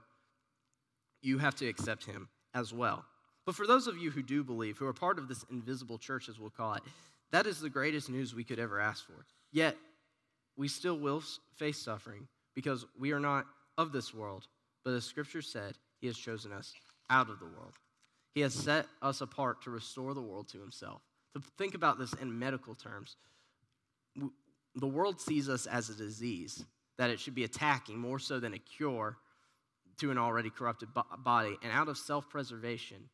you 1.22 1.38
have 1.38 1.56
to 1.56 1.68
accept 1.68 2.06
him 2.06 2.30
as 2.54 2.74
well. 2.74 3.06
But 3.46 3.56
for 3.56 3.66
those 3.66 3.88
of 3.88 3.98
you 3.98 4.12
who 4.12 4.22
do 4.22 4.44
believe, 4.44 4.78
who 4.78 4.86
are 4.86 4.94
part 4.94 5.18
of 5.18 5.28
this 5.28 5.46
invisible 5.52 5.98
church, 5.98 6.30
as 6.30 6.40
we'll 6.40 6.50
call 6.50 6.76
it, 6.76 6.84
that 7.32 7.48
is 7.48 7.60
the 7.60 7.70
greatest 7.70 8.10
news 8.10 8.36
we 8.36 8.44
could 8.44 8.60
ever 8.60 8.80
ask 8.80 9.06
for. 9.06 9.26
Yet, 9.52 9.76
we 10.58 10.68
still 10.68 10.98
will 10.98 11.24
face 11.56 11.78
suffering 11.78 12.28
because 12.54 12.86
we 13.00 13.14
are 13.14 13.20
not 13.20 13.46
of 13.78 13.92
this 13.92 14.14
world, 14.14 14.48
but 14.84 14.94
as 14.94 15.06
Scripture 15.06 15.42
said, 15.42 15.76
He 16.02 16.08
has 16.08 16.18
chosen 16.18 16.52
us 16.52 16.74
out 17.10 17.30
of 17.30 17.40
the 17.40 17.46
world. 17.46 17.74
He 18.34 18.42
has 18.42 18.54
set 18.54 18.88
us 19.02 19.22
apart 19.22 19.64
to 19.64 19.72
restore 19.72 20.14
the 20.14 20.22
world 20.22 20.48
to 20.50 20.60
Himself. 20.60 21.02
To 21.36 21.42
think 21.58 21.76
about 21.76 21.98
this 21.98 22.14
in 22.14 22.38
medical 22.38 22.76
terms, 22.76 23.16
the 24.76 24.88
world 24.88 25.20
sees 25.20 25.50
us 25.50 25.66
as 25.66 25.90
a 25.90 25.96
disease 25.96 26.64
that 26.98 27.10
it 27.10 27.20
should 27.20 27.36
be 27.36 27.44
attacking 27.44 27.98
more 27.98 28.20
so 28.20 28.40
than 28.40 28.54
a 28.54 28.60
cure 28.60 29.18
to 30.00 30.12
an 30.12 30.18
already 30.18 30.50
corrupted 30.50 30.90
body. 31.24 31.58
And 31.62 31.72
out 31.72 31.88
of 31.88 31.98
self 31.98 32.30
preservation, 32.30 33.10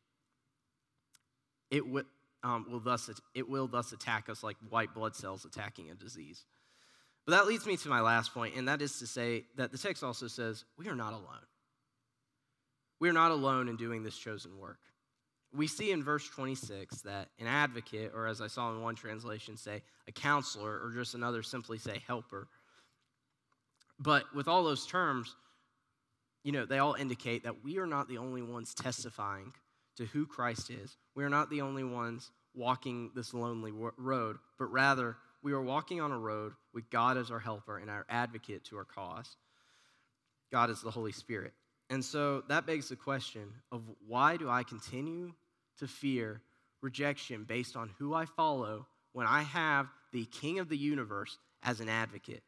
it 1.70 1.80
w- 1.80 2.04
um, 2.42 2.66
will 2.70 2.80
thus 2.80 3.10
it 3.34 3.48
will 3.48 3.66
thus 3.66 3.92
attack 3.92 4.28
us 4.28 4.42
like 4.42 4.56
white 4.68 4.94
blood 4.94 5.14
cells 5.14 5.44
attacking 5.44 5.90
a 5.90 5.94
disease. 5.94 6.44
But 7.26 7.32
that 7.32 7.46
leads 7.46 7.66
me 7.66 7.76
to 7.78 7.88
my 7.88 8.00
last 8.00 8.32
point, 8.32 8.54
and 8.56 8.68
that 8.68 8.80
is 8.80 8.98
to 9.00 9.06
say 9.06 9.44
that 9.56 9.70
the 9.70 9.78
text 9.78 10.02
also 10.02 10.28
says 10.28 10.64
we 10.78 10.88
are 10.88 10.96
not 10.96 11.12
alone. 11.12 11.46
We 13.00 13.08
are 13.08 13.12
not 13.12 13.30
alone 13.30 13.68
in 13.68 13.76
doing 13.76 14.02
this 14.02 14.16
chosen 14.16 14.58
work. 14.58 14.78
We 15.54 15.66
see 15.66 15.92
in 15.92 16.04
verse 16.04 16.28
26 16.28 17.02
that 17.02 17.28
an 17.38 17.46
advocate, 17.46 18.12
or 18.14 18.26
as 18.26 18.40
I 18.40 18.48
saw 18.48 18.70
in 18.72 18.82
one 18.82 18.94
translation 18.94 19.56
say, 19.56 19.82
a 20.06 20.12
counselor, 20.12 20.80
or 20.82 20.92
just 20.94 21.14
another 21.14 21.42
simply 21.42 21.78
say 21.78 22.02
helper, 22.06 22.48
But 23.98 24.24
with 24.34 24.46
all 24.46 24.62
those 24.62 24.86
terms, 24.86 25.34
you 26.44 26.52
know, 26.52 26.66
they 26.66 26.78
all 26.78 26.94
indicate 26.94 27.44
that 27.44 27.64
we 27.64 27.78
are 27.78 27.86
not 27.86 28.08
the 28.08 28.18
only 28.18 28.42
ones 28.42 28.74
testifying 28.74 29.52
to 29.96 30.06
who 30.06 30.26
Christ 30.26 30.70
is. 30.70 30.96
We 31.14 31.24
are 31.24 31.28
not 31.28 31.50
the 31.50 31.62
only 31.62 31.84
ones 31.84 32.30
walking 32.54 33.10
this 33.14 33.34
lonely 33.34 33.72
road, 33.72 34.36
but 34.58 34.66
rather 34.66 35.16
we 35.42 35.52
are 35.52 35.62
walking 35.62 36.00
on 36.00 36.12
a 36.12 36.18
road 36.18 36.52
with 36.72 36.90
God 36.90 37.16
as 37.16 37.30
our 37.30 37.38
helper 37.38 37.78
and 37.78 37.90
our 37.90 38.06
advocate 38.08 38.64
to 38.66 38.76
our 38.76 38.84
cause. 38.84 39.36
God 40.50 40.70
is 40.70 40.80
the 40.80 40.90
Holy 40.90 41.12
Spirit. 41.12 41.52
And 41.90 42.04
so 42.04 42.42
that 42.48 42.66
begs 42.66 42.88
the 42.88 42.96
question 42.96 43.48
of 43.72 43.82
why 44.06 44.36
do 44.36 44.48
I 44.48 44.62
continue 44.62 45.32
to 45.78 45.88
fear 45.88 46.42
rejection 46.82 47.44
based 47.44 47.76
on 47.76 47.90
who 47.98 48.14
I 48.14 48.26
follow 48.26 48.86
when 49.12 49.26
I 49.26 49.42
have 49.42 49.88
the 50.12 50.26
King 50.26 50.58
of 50.58 50.68
the 50.68 50.76
universe 50.76 51.38
as 51.62 51.80
an 51.80 51.88
advocate? 51.88 52.42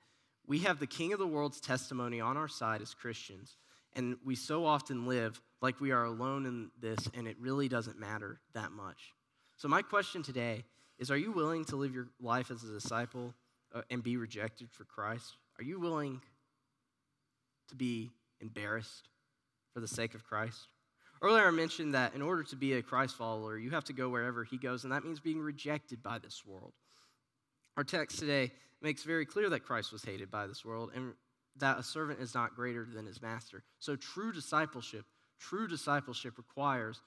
We 0.47 0.59
have 0.61 0.79
the 0.79 0.87
King 0.87 1.13
of 1.13 1.19
the 1.19 1.27
world's 1.27 1.61
testimony 1.61 2.21
on 2.21 2.37
our 2.37 2.49
side 2.49 2.83
as 2.83 2.93
Christians, 2.93 3.57
and 3.95 4.17
we 4.25 4.35
so 4.35 4.67
often 4.67 5.07
live 5.07 5.41
like 5.63 5.81
we 5.81 5.91
are 5.91 6.05
alone 6.05 6.47
in 6.47 6.71
this, 6.81 7.09
and 7.15 7.27
it 7.27 7.37
really 7.41 7.69
doesn't 7.69 7.99
matter 7.99 8.41
that 8.55 8.73
much. 8.73 9.15
So, 9.57 9.69
my 9.69 9.83
question 9.83 10.23
today 10.23 10.65
is 10.99 11.11
Are 11.11 11.17
you 11.17 11.33
willing 11.33 11.65
to 11.67 11.77
live 11.77 11.95
your 11.95 12.09
life 12.21 12.51
as 12.51 12.65
a 12.65 12.73
disciple 12.73 13.35
uh, 13.75 13.83
and 13.91 14.03
be 14.03 14.17
rejected 14.17 14.71
for 14.71 14.85
Christ? 14.85 15.37
Are 15.59 15.65
you 15.65 15.79
willing 15.79 16.21
to 17.69 17.77
be 17.77 18.11
embarrassed 18.41 19.09
for 19.73 19.81
the 19.81 19.89
sake 19.89 20.15
of 20.15 20.25
Christ? 20.25 20.69
Earlier, 21.23 21.47
I 21.47 21.51
mentioned 21.51 21.95
that 21.95 22.15
in 22.15 22.23
order 22.23 22.43
to 22.45 22.57
be 22.57 22.75
a 22.75 22.83
Christ 22.83 23.17
follower, 23.17 23.59
you 23.59 23.71
have 23.71 23.85
to 23.85 23.93
go 23.93 24.09
wherever 24.09 24.43
he 24.43 24.57
goes, 24.57 24.85
and 24.85 24.93
that 24.93 25.05
means 25.05 25.21
being 25.21 25.41
rejected 25.41 26.03
by 26.03 26.19
this 26.19 26.45
world. 26.47 26.73
Our 27.77 27.85
text 27.85 28.19
today 28.19 28.53
makes 28.81 29.03
very 29.03 29.27
clear 29.27 29.51
that 29.51 29.61
Christ 29.61 29.93
was 29.93 30.03
hated 30.03 30.31
by 30.31 30.47
this 30.47 30.65
world 30.65 30.91
and 30.95 31.13
that 31.57 31.79
a 31.79 31.83
servant 31.83 32.21
is 32.21 32.35
not 32.35 32.55
greater 32.55 32.87
than 32.91 33.07
his 33.07 33.21
master. 33.21 33.63
So, 33.79 33.97
true 33.97 34.33
discipleship, 34.33 35.05
true 35.39 35.69
discipleship 35.69 36.39
requires 36.39 37.01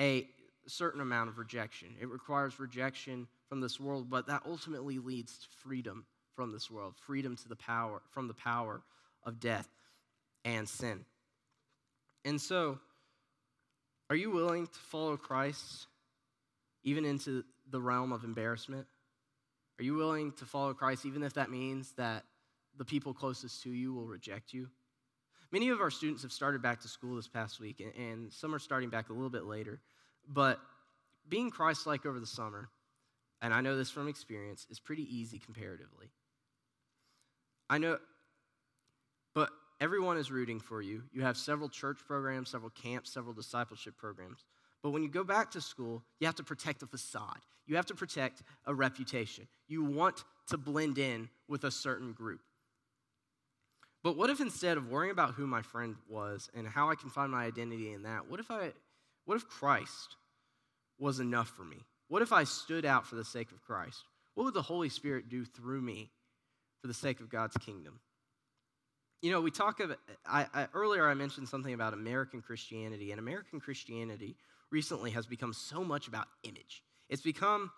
a 0.00 0.26
certain 0.66 1.00
amount 1.00 1.28
of 1.28 1.38
rejection. 1.38 1.94
It 2.00 2.08
requires 2.08 2.58
rejection 2.58 3.28
from 3.48 3.60
this 3.60 3.78
world, 3.78 4.08
but 4.08 4.26
that 4.28 4.42
ultimately 4.46 4.98
leads 4.98 5.38
to 5.38 5.46
freedom 5.62 6.06
from 6.34 6.52
this 6.52 6.70
world, 6.70 6.94
freedom 6.96 7.36
to 7.36 7.48
the 7.48 7.56
power 7.56 8.02
from 8.10 8.28
the 8.28 8.34
power 8.34 8.82
of 9.24 9.40
death 9.40 9.68
and 10.44 10.68
sin. 10.68 11.04
And 12.24 12.40
so, 12.40 12.78
are 14.10 14.16
you 14.16 14.30
willing 14.30 14.66
to 14.66 14.78
follow 14.90 15.16
Christ 15.16 15.86
even 16.82 17.04
into 17.04 17.44
the 17.70 17.80
realm 17.80 18.12
of 18.12 18.24
embarrassment? 18.24 18.86
Are 19.78 19.84
you 19.84 19.94
willing 19.94 20.32
to 20.32 20.44
follow 20.44 20.72
Christ 20.72 21.04
even 21.04 21.22
if 21.22 21.34
that 21.34 21.50
means 21.50 21.92
that 21.92 22.24
the 22.76 22.84
people 22.84 23.12
closest 23.12 23.62
to 23.62 23.70
you 23.70 23.92
will 23.92 24.06
reject 24.06 24.52
you? 24.52 24.68
Many 25.50 25.68
of 25.68 25.80
our 25.80 25.90
students 25.90 26.22
have 26.22 26.32
started 26.32 26.62
back 26.62 26.80
to 26.80 26.88
school 26.88 27.16
this 27.16 27.28
past 27.28 27.60
week, 27.60 27.82
and 27.96 28.32
some 28.32 28.54
are 28.54 28.58
starting 28.58 28.88
back 28.88 29.08
a 29.08 29.12
little 29.12 29.30
bit 29.30 29.44
later. 29.44 29.80
But 30.26 30.60
being 31.28 31.50
Christ 31.50 31.86
like 31.86 32.06
over 32.06 32.18
the 32.18 32.26
summer, 32.26 32.68
and 33.40 33.52
I 33.52 33.60
know 33.60 33.76
this 33.76 33.90
from 33.90 34.08
experience, 34.08 34.66
is 34.70 34.80
pretty 34.80 35.02
easy 35.16 35.38
comparatively. 35.38 36.10
I 37.70 37.78
know, 37.78 37.98
but 39.34 39.50
everyone 39.80 40.16
is 40.16 40.30
rooting 40.30 40.60
for 40.60 40.82
you. 40.82 41.02
You 41.12 41.22
have 41.22 41.36
several 41.36 41.68
church 41.68 41.98
programs, 42.06 42.50
several 42.50 42.70
camps, 42.70 43.12
several 43.12 43.34
discipleship 43.34 43.96
programs. 43.96 44.44
But 44.82 44.90
when 44.90 45.02
you 45.02 45.08
go 45.08 45.24
back 45.24 45.50
to 45.52 45.60
school, 45.60 46.02
you 46.20 46.26
have 46.26 46.36
to 46.36 46.44
protect 46.44 46.82
a 46.82 46.86
facade. 46.86 47.40
You 47.66 47.76
have 47.76 47.86
to 47.86 47.94
protect 47.94 48.42
a 48.66 48.74
reputation. 48.74 49.48
You 49.66 49.84
want 49.84 50.24
to 50.48 50.58
blend 50.58 50.98
in 50.98 51.30
with 51.48 51.64
a 51.64 51.70
certain 51.70 52.12
group. 52.12 52.40
But 54.02 54.18
what 54.18 54.28
if 54.28 54.40
instead 54.40 54.76
of 54.76 54.90
worrying 54.90 55.12
about 55.12 55.32
who 55.32 55.46
my 55.46 55.62
friend 55.62 55.96
was 56.08 56.50
and 56.54 56.68
how 56.68 56.90
I 56.90 56.94
can 56.94 57.08
find 57.08 57.32
my 57.32 57.44
identity 57.44 57.92
in 57.92 58.02
that, 58.02 58.28
what 58.28 58.38
if 58.38 58.50
I 58.50 58.72
what 59.24 59.36
if 59.36 59.48
Christ 59.48 60.16
was 60.98 61.20
enough 61.20 61.48
for 61.48 61.64
me? 61.64 61.78
What 62.08 62.20
if 62.20 62.32
I 62.32 62.44
stood 62.44 62.84
out 62.84 63.06
for 63.06 63.16
the 63.16 63.24
sake 63.24 63.50
of 63.50 63.62
Christ? 63.62 64.02
What 64.34 64.44
would 64.44 64.54
the 64.54 64.62
Holy 64.62 64.90
Spirit 64.90 65.30
do 65.30 65.46
through 65.46 65.80
me 65.80 66.10
for 66.82 66.88
the 66.88 66.94
sake 66.94 67.20
of 67.20 67.30
God's 67.30 67.56
kingdom? 67.56 68.00
You 69.24 69.30
know, 69.30 69.40
we 69.40 69.50
talk 69.50 69.80
of, 69.80 69.96
I, 70.26 70.46
I, 70.52 70.66
earlier 70.74 71.08
I 71.08 71.14
mentioned 71.14 71.48
something 71.48 71.72
about 71.72 71.94
American 71.94 72.42
Christianity, 72.42 73.10
and 73.10 73.18
American 73.18 73.58
Christianity 73.58 74.36
recently 74.70 75.12
has 75.12 75.24
become 75.24 75.54
so 75.54 75.82
much 75.82 76.08
about 76.08 76.26
image. 76.42 76.82
It's 77.08 77.22
become 77.22 77.70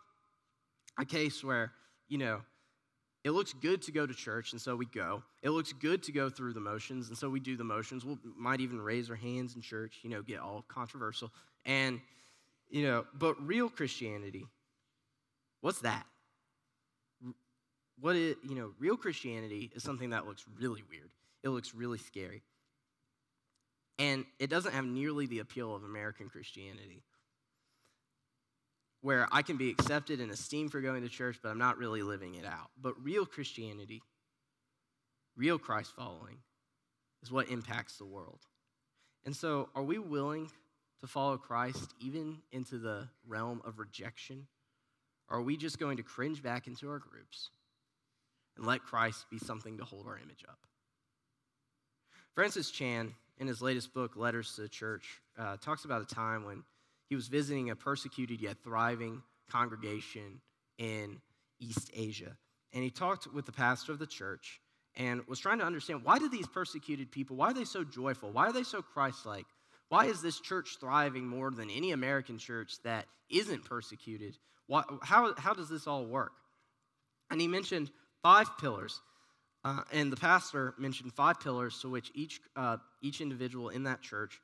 a 0.98 1.04
case 1.04 1.44
where, 1.44 1.70
you 2.08 2.18
know, 2.18 2.40
it 3.22 3.30
looks 3.30 3.52
good 3.52 3.80
to 3.82 3.92
go 3.92 4.08
to 4.08 4.12
church, 4.12 4.50
and 4.50 4.60
so 4.60 4.74
we 4.74 4.86
go. 4.86 5.22
It 5.40 5.50
looks 5.50 5.72
good 5.72 6.02
to 6.02 6.10
go 6.10 6.28
through 6.28 6.52
the 6.52 6.58
motions, 6.58 7.10
and 7.10 7.16
so 7.16 7.30
we 7.30 7.38
do 7.38 7.56
the 7.56 7.62
motions. 7.62 8.04
We 8.04 8.16
might 8.36 8.60
even 8.60 8.80
raise 8.80 9.08
our 9.08 9.14
hands 9.14 9.54
in 9.54 9.62
church, 9.62 10.00
you 10.02 10.10
know, 10.10 10.22
get 10.22 10.40
all 10.40 10.64
controversial. 10.66 11.30
And, 11.64 12.00
you 12.70 12.82
know, 12.82 13.06
but 13.14 13.40
real 13.46 13.68
Christianity, 13.68 14.48
what's 15.60 15.78
that? 15.82 16.06
What 18.00 18.16
is, 18.16 18.34
you 18.42 18.56
know, 18.56 18.72
real 18.80 18.96
Christianity 18.96 19.70
is 19.76 19.84
something 19.84 20.10
that 20.10 20.26
looks 20.26 20.44
really 20.58 20.82
weird 20.90 21.10
it 21.46 21.50
looks 21.50 21.74
really 21.74 21.98
scary. 21.98 22.42
And 23.98 24.24
it 24.38 24.50
doesn't 24.50 24.72
have 24.72 24.84
nearly 24.84 25.26
the 25.26 25.38
appeal 25.38 25.74
of 25.74 25.84
American 25.84 26.28
Christianity, 26.28 27.04
where 29.00 29.28
I 29.30 29.42
can 29.42 29.56
be 29.56 29.70
accepted 29.70 30.20
and 30.20 30.30
esteemed 30.30 30.72
for 30.72 30.80
going 30.80 31.02
to 31.02 31.08
church, 31.08 31.38
but 31.42 31.50
I'm 31.50 31.58
not 31.58 31.78
really 31.78 32.02
living 32.02 32.34
it 32.34 32.44
out. 32.44 32.70
But 32.82 33.02
real 33.02 33.24
Christianity, 33.24 34.02
real 35.36 35.58
Christ 35.58 35.92
following, 35.96 36.38
is 37.22 37.30
what 37.30 37.48
impacts 37.48 37.96
the 37.96 38.04
world. 38.04 38.40
And 39.24 39.34
so, 39.34 39.68
are 39.74 39.82
we 39.84 39.98
willing 39.98 40.50
to 41.00 41.06
follow 41.06 41.38
Christ 41.38 41.94
even 42.00 42.38
into 42.50 42.78
the 42.78 43.08
realm 43.26 43.62
of 43.64 43.78
rejection? 43.78 44.46
Or 45.28 45.38
are 45.38 45.42
we 45.42 45.56
just 45.56 45.78
going 45.78 45.96
to 45.96 46.02
cringe 46.02 46.42
back 46.42 46.66
into 46.66 46.90
our 46.90 46.98
groups 46.98 47.50
and 48.56 48.66
let 48.66 48.82
Christ 48.82 49.26
be 49.30 49.38
something 49.38 49.78
to 49.78 49.84
hold 49.84 50.06
our 50.06 50.18
image 50.18 50.44
up? 50.48 50.58
Francis 52.36 52.70
Chan, 52.70 53.14
in 53.38 53.46
his 53.46 53.62
latest 53.62 53.94
book, 53.94 54.14
Letters 54.14 54.54
to 54.56 54.60
the 54.60 54.68
Church, 54.68 55.22
uh, 55.38 55.56
talks 55.56 55.86
about 55.86 56.02
a 56.02 56.14
time 56.14 56.44
when 56.44 56.64
he 57.08 57.16
was 57.16 57.28
visiting 57.28 57.70
a 57.70 57.76
persecuted 57.76 58.42
yet 58.42 58.58
thriving 58.62 59.22
congregation 59.50 60.42
in 60.76 61.18
East 61.58 61.90
Asia. 61.94 62.36
And 62.74 62.84
he 62.84 62.90
talked 62.90 63.26
with 63.32 63.46
the 63.46 63.52
pastor 63.52 63.92
of 63.92 63.98
the 63.98 64.06
church 64.06 64.60
and 64.96 65.26
was 65.26 65.40
trying 65.40 65.60
to 65.60 65.64
understand 65.64 66.04
why 66.04 66.18
do 66.18 66.28
these 66.28 66.46
persecuted 66.46 67.10
people, 67.10 67.36
why 67.36 67.46
are 67.46 67.54
they 67.54 67.64
so 67.64 67.84
joyful? 67.84 68.30
Why 68.30 68.48
are 68.48 68.52
they 68.52 68.64
so 68.64 68.82
Christ-like? 68.82 69.46
Why 69.88 70.04
is 70.04 70.20
this 70.20 70.38
church 70.38 70.76
thriving 70.78 71.26
more 71.26 71.50
than 71.50 71.70
any 71.70 71.92
American 71.92 72.36
church 72.36 72.74
that 72.84 73.06
isn't 73.30 73.64
persecuted? 73.64 74.36
Why, 74.66 74.82
how, 75.00 75.32
how 75.38 75.54
does 75.54 75.70
this 75.70 75.86
all 75.86 76.04
work? 76.04 76.32
And 77.30 77.40
he 77.40 77.48
mentioned 77.48 77.90
five 78.22 78.58
pillars 78.58 79.00
uh, 79.66 79.82
and 79.90 80.12
the 80.12 80.16
pastor 80.16 80.74
mentioned 80.78 81.12
five 81.12 81.40
pillars 81.40 81.80
to 81.80 81.88
which 81.88 82.12
each, 82.14 82.40
uh, 82.54 82.76
each 83.02 83.20
individual 83.20 83.68
in 83.70 83.82
that 83.82 84.00
church 84.00 84.40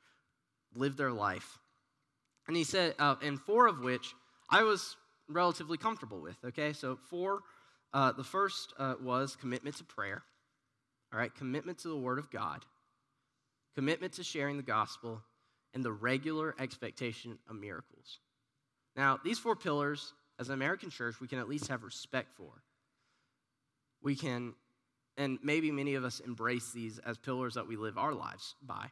lived 0.75 0.97
their 0.97 1.13
life. 1.13 1.59
And 2.45 2.57
he 2.57 2.65
said, 2.65 2.95
uh, 2.99 3.15
and 3.21 3.39
four 3.39 3.67
of 3.67 3.79
which 3.79 4.13
I 4.49 4.63
was 4.63 4.97
relatively 5.29 5.77
comfortable 5.77 6.19
with, 6.19 6.35
okay? 6.43 6.73
So, 6.73 6.97
four, 7.09 7.39
uh, 7.93 8.11
the 8.11 8.23
first 8.25 8.73
uh, 8.77 8.95
was 9.01 9.37
commitment 9.37 9.77
to 9.77 9.85
prayer, 9.85 10.23
all 11.13 11.19
right? 11.19 11.33
Commitment 11.33 11.77
to 11.79 11.87
the 11.87 11.95
Word 11.95 12.19
of 12.19 12.29
God, 12.29 12.65
commitment 13.75 14.11
to 14.13 14.25
sharing 14.25 14.57
the 14.57 14.63
gospel, 14.63 15.21
and 15.73 15.85
the 15.85 15.93
regular 15.93 16.53
expectation 16.59 17.39
of 17.49 17.55
miracles. 17.55 18.19
Now, 18.97 19.21
these 19.23 19.39
four 19.39 19.55
pillars, 19.55 20.13
as 20.37 20.49
an 20.49 20.53
American 20.53 20.89
church, 20.89 21.21
we 21.21 21.29
can 21.29 21.39
at 21.39 21.47
least 21.47 21.69
have 21.69 21.83
respect 21.83 22.35
for. 22.35 22.61
We 24.01 24.17
can 24.17 24.53
and 25.17 25.39
maybe 25.43 25.71
many 25.71 25.95
of 25.95 26.03
us 26.03 26.19
embrace 26.19 26.71
these 26.71 26.99
as 26.99 27.17
pillars 27.17 27.53
that 27.53 27.67
we 27.67 27.75
live 27.75 27.97
our 27.97 28.13
lives 28.13 28.55
by. 28.61 28.87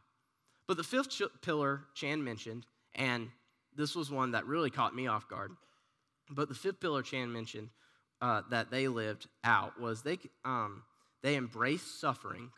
But 0.68 0.78
the 0.78 0.84
fifth 0.84 1.10
ch- 1.10 1.24
pillar 1.42 1.82
Chan 1.96 2.24
mentioned, 2.24 2.66
and 2.96 3.30
this 3.76 3.96
was 3.96 4.12
one 4.12 4.32
that 4.32 4.46
really 4.46 4.70
caught 4.70 4.96
me 4.96 5.08
off 5.08 5.28
guard, 5.28 5.52
but 6.30 6.50
the 6.50 6.56
fifth 6.56 6.80
pillar 6.80 7.02
Chan 7.02 7.32
mentioned 7.32 7.70
uh, 8.22 8.42
that 8.52 8.70
they 8.72 8.88
lived 8.88 9.28
out 9.44 9.80
was 9.80 10.04
they, 10.04 10.20
um, 10.46 10.84
they 11.24 11.36
embraced 11.36 12.00
suffering 12.00 12.52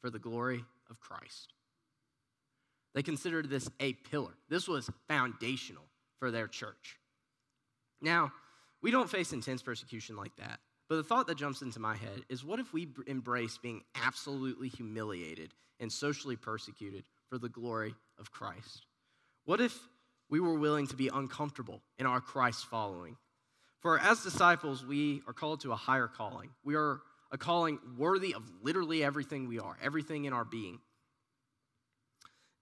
for 0.00 0.10
the 0.10 0.18
glory 0.18 0.64
of 0.90 1.00
Christ. 1.00 1.52
They 2.94 3.02
considered 3.02 3.48
this 3.48 3.70
a 3.80 3.92
pillar. 3.92 4.32
This 4.48 4.66
was 4.66 4.90
foundational 5.06 5.84
for 6.18 6.30
their 6.30 6.48
church. 6.48 6.98
Now, 8.00 8.32
we 8.82 8.90
don't 8.90 9.10
face 9.10 9.32
intense 9.32 9.62
persecution 9.62 10.16
like 10.16 10.34
that. 10.36 10.60
But 10.88 10.96
the 10.96 11.04
thought 11.04 11.26
that 11.26 11.36
jumps 11.36 11.62
into 11.62 11.80
my 11.80 11.96
head 11.96 12.22
is 12.28 12.44
what 12.44 12.60
if 12.60 12.72
we 12.72 12.88
embrace 13.06 13.58
being 13.58 13.82
absolutely 13.94 14.68
humiliated 14.68 15.52
and 15.80 15.92
socially 15.92 16.36
persecuted 16.36 17.04
for 17.28 17.38
the 17.38 17.48
glory 17.48 17.94
of 18.18 18.30
Christ? 18.30 18.86
What 19.44 19.60
if 19.60 19.78
we 20.30 20.40
were 20.40 20.58
willing 20.58 20.86
to 20.88 20.96
be 20.96 21.08
uncomfortable 21.08 21.82
in 21.98 22.06
our 22.06 22.20
Christ 22.20 22.66
following? 22.66 23.16
For 23.80 23.98
as 23.98 24.22
disciples, 24.22 24.84
we 24.84 25.22
are 25.26 25.32
called 25.32 25.60
to 25.60 25.72
a 25.72 25.76
higher 25.76 26.08
calling. 26.08 26.50
We 26.64 26.74
are 26.74 27.00
a 27.30 27.38
calling 27.38 27.78
worthy 27.96 28.34
of 28.34 28.42
literally 28.62 29.04
everything 29.04 29.46
we 29.46 29.58
are, 29.58 29.76
everything 29.82 30.24
in 30.24 30.32
our 30.32 30.44
being. 30.44 30.80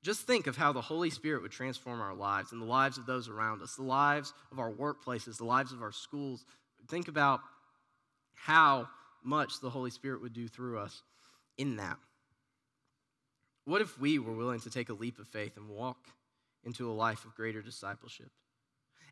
Just 0.02 0.26
think 0.26 0.46
of 0.46 0.56
how 0.56 0.72
the 0.72 0.80
Holy 0.80 1.10
Spirit 1.10 1.42
would 1.42 1.50
transform 1.50 2.00
our 2.00 2.14
lives 2.14 2.52
and 2.52 2.60
the 2.60 2.66
lives 2.66 2.98
of 2.98 3.06
those 3.06 3.28
around 3.28 3.62
us, 3.62 3.74
the 3.74 3.82
lives 3.82 4.32
of 4.52 4.58
our 4.58 4.70
workplaces, 4.70 5.38
the 5.38 5.44
lives 5.44 5.72
of 5.72 5.82
our 5.82 5.92
schools. 5.92 6.44
Think 6.88 7.08
about 7.08 7.40
how 8.36 8.88
much 9.24 9.60
the 9.60 9.70
Holy 9.70 9.90
Spirit 9.90 10.22
would 10.22 10.32
do 10.32 10.46
through 10.46 10.78
us 10.78 11.02
in 11.58 11.76
that. 11.76 11.96
What 13.64 13.82
if 13.82 13.98
we 13.98 14.20
were 14.20 14.32
willing 14.32 14.60
to 14.60 14.70
take 14.70 14.88
a 14.88 14.94
leap 14.94 15.18
of 15.18 15.26
faith 15.26 15.56
and 15.56 15.68
walk 15.68 15.98
into 16.62 16.88
a 16.88 16.92
life 16.92 17.24
of 17.24 17.34
greater 17.34 17.60
discipleship? 17.60 18.30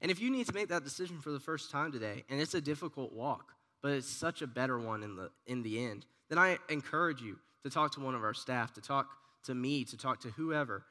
And 0.00 0.10
if 0.10 0.20
you 0.20 0.30
need 0.30 0.46
to 0.46 0.54
make 0.54 0.68
that 0.68 0.84
decision 0.84 1.18
for 1.18 1.30
the 1.30 1.40
first 1.40 1.70
time 1.70 1.90
today, 1.90 2.24
and 2.30 2.40
it's 2.40 2.54
a 2.54 2.60
difficult 2.60 3.12
walk, 3.12 3.52
but 3.82 3.92
it's 3.92 4.08
such 4.08 4.42
a 4.42 4.46
better 4.46 4.78
one 4.78 5.02
in 5.02 5.16
the, 5.16 5.30
in 5.46 5.62
the 5.62 5.84
end, 5.84 6.06
then 6.28 6.38
I 6.38 6.58
encourage 6.68 7.20
you 7.20 7.38
to 7.64 7.70
talk 7.70 7.94
to 7.94 8.00
one 8.00 8.14
of 8.14 8.22
our 8.22 8.34
staff, 8.34 8.72
to 8.74 8.80
talk 8.80 9.08
to 9.44 9.54
me, 9.54 9.84
to 9.84 9.96
talk 9.96 10.20
to 10.20 10.28
whoever, 10.28 10.84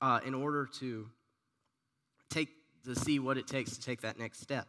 uh, 0.00 0.20
in 0.24 0.34
order 0.34 0.66
to 0.78 1.06
take 2.30 2.48
to 2.84 2.94
see 2.94 3.18
what 3.18 3.36
it 3.36 3.46
takes 3.46 3.76
to 3.76 3.80
take 3.80 4.00
that 4.00 4.18
next 4.18 4.40
step. 4.40 4.66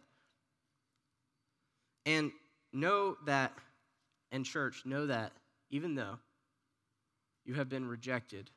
And 2.06 2.32
know 2.74 3.18
that, 3.26 3.54
and 4.32 4.46
church, 4.46 4.84
know 4.86 5.08
that 5.08 5.32
even 5.70 5.96
though 5.96 6.20
you 7.46 7.56
have 7.56 7.70
been 7.70 7.88
rejected 7.88 8.50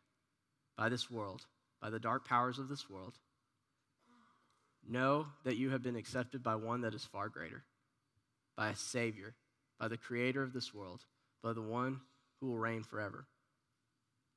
by 0.76 0.88
this 0.88 1.10
world, 1.10 1.46
by 1.80 1.90
the 1.90 2.00
dark 2.00 2.26
powers 2.26 2.58
of 2.58 2.68
this 2.68 2.88
world, 2.88 3.14
know 4.86 5.26
that 5.44 5.56
you 5.56 5.70
have 5.70 5.82
been 5.82 5.96
accepted 5.96 6.42
by 6.42 6.54
one 6.54 6.82
that 6.82 6.94
is 6.94 7.04
far 7.04 7.28
greater, 7.28 7.64
by 8.56 8.68
a 8.68 8.76
Savior, 8.76 9.34
by 9.78 9.88
the 9.88 9.96
Creator 9.96 10.42
of 10.42 10.52
this 10.52 10.74
world, 10.74 11.04
by 11.42 11.52
the 11.52 11.62
one 11.62 12.00
who 12.40 12.48
will 12.48 12.58
reign 12.58 12.82
forever. 12.82 13.26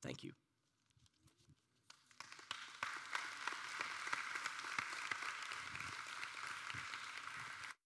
Thank 0.02 0.24
you. 0.24 0.32